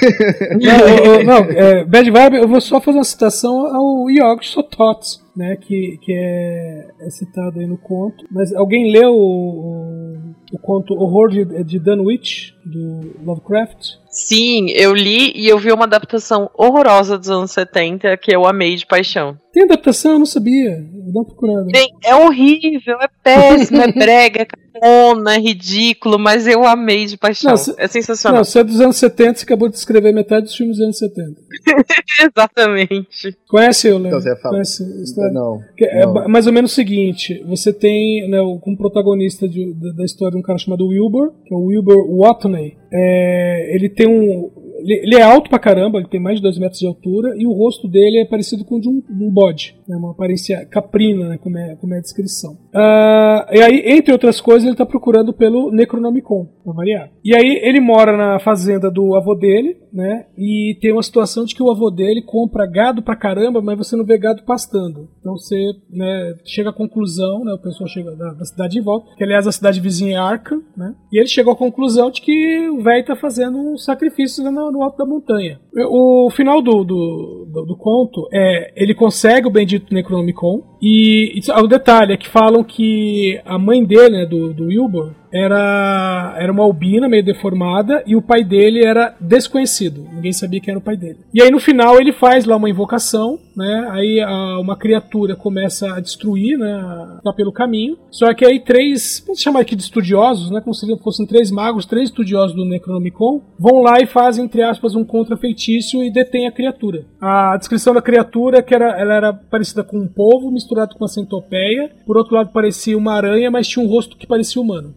[0.61, 4.45] Não, eu- eu- não, é, Bad Vibe, eu vou só fazer uma citação ao Yog
[4.45, 8.25] Sothoth, né, que, que é, é citado aí no conto.
[8.31, 13.97] Mas alguém leu o, o, o conto Horror de, de Dunwich, do Lovecraft?
[14.09, 18.75] Sim, eu li e eu vi uma adaptação horrorosa dos anos 70 que eu amei
[18.75, 19.37] de paixão.
[19.51, 20.13] Tem adaptação?
[20.13, 20.85] Eu não sabia.
[20.93, 21.67] Uma procurada.
[21.71, 24.45] Bem, é horrível, é péssimo, é brega, é
[24.79, 27.51] cafona, é ridículo, mas eu amei de paixão.
[27.51, 28.37] Não, se- é sensacional.
[28.39, 30.97] Não, você é dos anos 70, você acabou de escrever metade dos filmes dos anos
[30.97, 31.41] 70.
[32.21, 33.37] Exatamente.
[33.47, 34.17] Conhece eu, Léo?
[34.19, 34.49] Então.
[34.49, 35.31] Conhece história?
[35.31, 35.59] Não.
[35.79, 36.13] É Não.
[36.13, 40.03] ba- mais ou menos o seguinte: você tem né, o- como protagonista de- da, da
[40.05, 42.77] história um cara chamado Wilbur, que é o Wilbur Watney.
[42.91, 44.51] É, ele tem um.
[44.79, 47.53] Ele, é alto pra caramba, ele tem mais de 2 metros de altura, e o
[47.53, 51.37] rosto dele é parecido com o de um, um bode, né, uma aparência caprina, né,
[51.37, 52.57] como, é, como é a descrição.
[52.73, 57.09] Ah, e aí, entre outras coisas, ele tá procurando pelo Necronomicon, pra variar.
[57.23, 61.55] E aí, ele mora na fazenda do avô dele, né, e tem uma situação de
[61.55, 65.07] que o avô dele compra gado pra caramba, mas você não vê gado pastando.
[65.19, 65.55] Então você
[65.89, 69.47] né, chega à conclusão, né, o pessoal chega da, da cidade de volta, que aliás
[69.47, 73.05] a cidade vizinha é Arca, né, e ele chegou à conclusão de que o velho
[73.05, 75.59] tá fazendo um sacrifício lá no, alto da montanha.
[75.89, 81.51] O final do, do, do, do conto é ele consegue o bendito Necronomicon, e, e
[81.51, 86.51] o detalhe é que falam que a mãe dele, né, do, do Wilbur, era, era
[86.51, 90.05] uma albina meio deformada e o pai dele era desconhecido.
[90.13, 91.19] Ninguém sabia quem era o pai dele.
[91.33, 93.87] E aí no final ele faz lá uma invocação, né?
[93.91, 97.19] Aí a- uma criatura começa a destruir, né?
[97.23, 97.97] Tá pelo caminho.
[98.11, 100.61] Só que aí três, vamos chamar aqui de estudiosos, né?
[100.61, 104.95] Como se fossem três magos, três estudiosos do Necronomicon, vão lá e fazem, entre aspas,
[104.95, 107.05] um contrafeitiço e detêm a criatura.
[107.21, 111.07] A descrição da criatura que era, ela era parecida com um polvo misturado com uma
[111.07, 111.91] centopeia.
[112.05, 114.93] Por outro lado parecia uma aranha, mas tinha um rosto que parecia humano.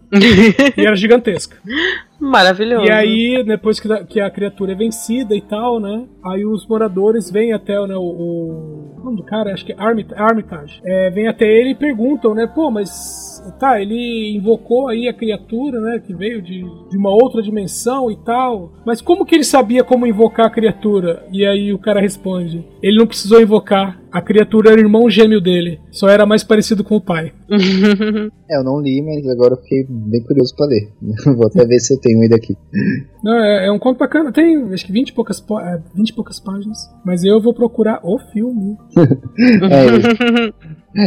[0.76, 1.56] E era gigantesca.
[2.20, 2.84] Maravilhoso.
[2.84, 6.04] E aí, depois que, que a criatura é vencida e tal, né?
[6.24, 9.76] Aí os moradores vêm até né, o, o- o nome do cara, acho que é
[9.78, 12.46] Armit- Armitage, é, vem até ele e perguntam, né?
[12.52, 16.02] Pô, mas tá, ele invocou aí a criatura, né?
[16.04, 18.72] Que veio de, de uma outra dimensão e tal.
[18.84, 21.26] Mas como que ele sabia como invocar a criatura?
[21.32, 24.00] E aí o cara responde: ele não precisou invocar.
[24.10, 27.32] A criatura era o irmão gêmeo dele, só era mais parecido com o pai.
[28.50, 30.90] É, eu não li, mas agora eu fiquei bem curioso pra ler.
[31.36, 32.56] Vou até ver se eu tenho ele aqui.
[33.22, 36.14] Não, é, é um conto bacana, tem acho que 20 e, poucas, é, 20 e
[36.14, 36.78] poucas páginas.
[37.04, 38.78] Mas eu vou procurar o filme.
[39.70, 40.52] É,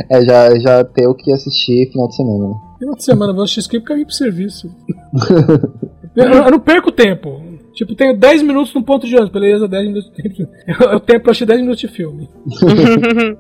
[0.10, 2.56] é já, já tem o que assistir final de semana, né?
[2.80, 4.70] Final de semana eu vou assistir porque eu vim pro serviço.
[6.16, 7.52] eu, eu não perco tempo.
[7.74, 9.68] Tipo, tenho 10 minutos no ponto de ônibus, beleza?
[9.68, 10.52] 10 minutos de tempo.
[10.68, 12.30] Eu, eu tenho pra assistir 10 minutos de filme.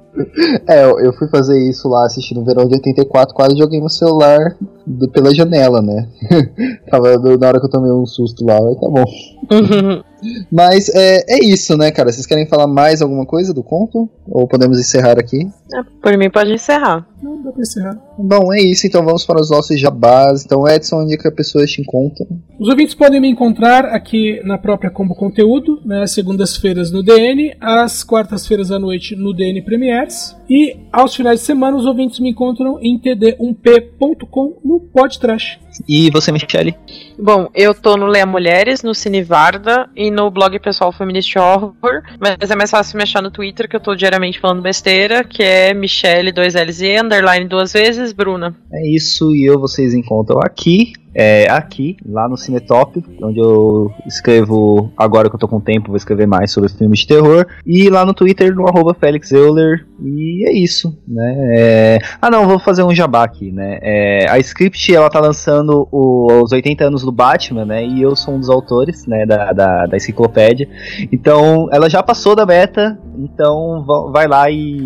[0.68, 3.90] É, eu, eu fui fazer isso lá assistindo o verão de 84, quase joguei meu
[3.90, 6.08] celular do- pela janela, né?
[6.90, 9.06] Tava do- na hora que eu tomei um susto lá, mas tá bom.
[10.52, 12.12] Mas é, é isso, né, cara?
[12.12, 14.08] Vocês querem falar mais alguma coisa do conto?
[14.28, 15.48] Ou podemos encerrar aqui?
[15.74, 17.08] É, Por mim, pode encerrar.
[17.24, 17.98] Não dá pra encerrar.
[18.20, 20.46] Bom, é isso, então vamos para os nossos jabás.
[20.46, 22.26] Então, Edson, onde é que a pessoa te encontra?
[22.60, 28.04] Os ouvintes podem me encontrar aqui na própria Combo Conteúdo, né, segundas-feiras no DN, às
[28.04, 32.78] quartas-feiras à noite no DN Premiers, e aos finais de semana os ouvintes me encontram
[32.82, 35.58] em td1p.com no Podtrash.
[35.88, 36.76] E você, Michele?
[37.24, 42.02] Bom, eu tô no Leia Mulheres, no Cine Varda e no blog pessoal Feminist Horror,
[42.20, 45.44] mas é mais fácil me achar no Twitter, que eu tô diariamente falando besteira, que
[45.44, 48.56] é Michelle, dois L's e underline duas vezes, Bruna.
[48.74, 54.92] É isso, e eu vocês encontram aqui, é, aqui, lá no Cinetop, onde eu escrevo,
[54.98, 58.04] agora que eu tô com tempo, vou escrever mais sobre filmes de terror, e lá
[58.04, 61.36] no Twitter, no arroba Felix Euler, e é isso, né?
[61.58, 63.78] É, Ah não, vou fazer um jabá aqui, né?
[63.82, 67.86] É, A Script, ela tá lançando o- os 80 anos do Batman, né?
[67.86, 70.68] E eu sou um dos autores, né, da, da, da enciclopédia,
[71.12, 74.82] então ela já passou da beta, então va- vai lá e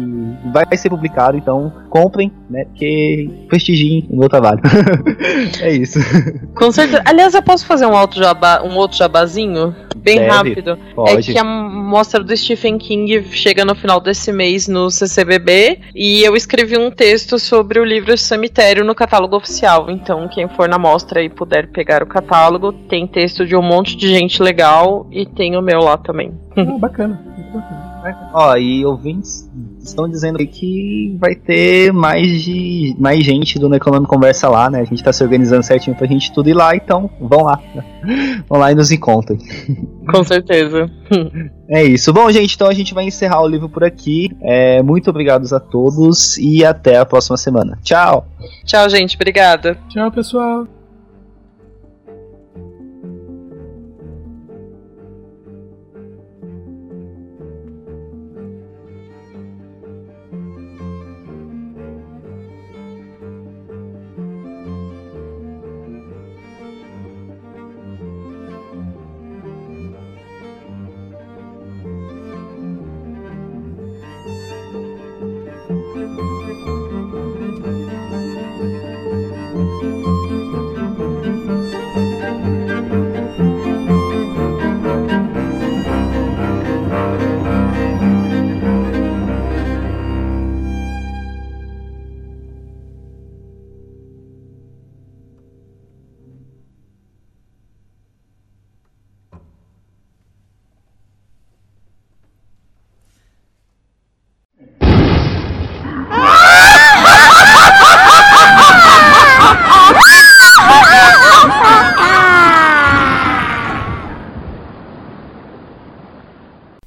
[0.54, 2.66] vai ser publicado, então comprem, né?
[2.66, 4.60] Porque prestigiem o meu trabalho.
[5.62, 5.98] é isso.
[6.54, 7.02] Com certeza.
[7.06, 9.74] Aliás, eu posso fazer um, outro jabá, um outro jabazinho?
[9.96, 10.72] Bem Deve, rápido.
[10.72, 11.32] É Pode.
[11.32, 16.36] que a mostra do Stephen King chega no final desse mês no CCBB e eu
[16.36, 19.90] escrevi um texto sobre o livro Cemitério no catálogo oficial.
[19.90, 23.96] Então, quem for na mostra e puder pegar o catálogo, tem texto de um monte
[23.96, 26.34] de gente legal e tem o meu lá também.
[26.58, 27.22] Ah, bacana.
[27.38, 27.95] muito bacana.
[28.34, 29.50] Ó, e ouvintes
[29.80, 34.82] estão dizendo aí que vai ter mais de mais gente do Necronome Conversa lá, né?
[34.82, 37.62] A gente tá se organizando certinho pra gente tudo ir lá, então vão lá.
[38.48, 39.40] Vão lá e nos encontrem.
[40.08, 40.88] Com certeza.
[41.68, 42.14] É isso.
[42.14, 44.30] Bom, gente, então a gente vai encerrar o livro por aqui.
[44.44, 47.80] É, muito obrigados a todos e até a próxima semana.
[47.84, 48.28] Tchau!
[48.64, 49.16] Tchau, gente.
[49.16, 49.76] Obrigada.
[49.90, 50.68] Tchau, pessoal.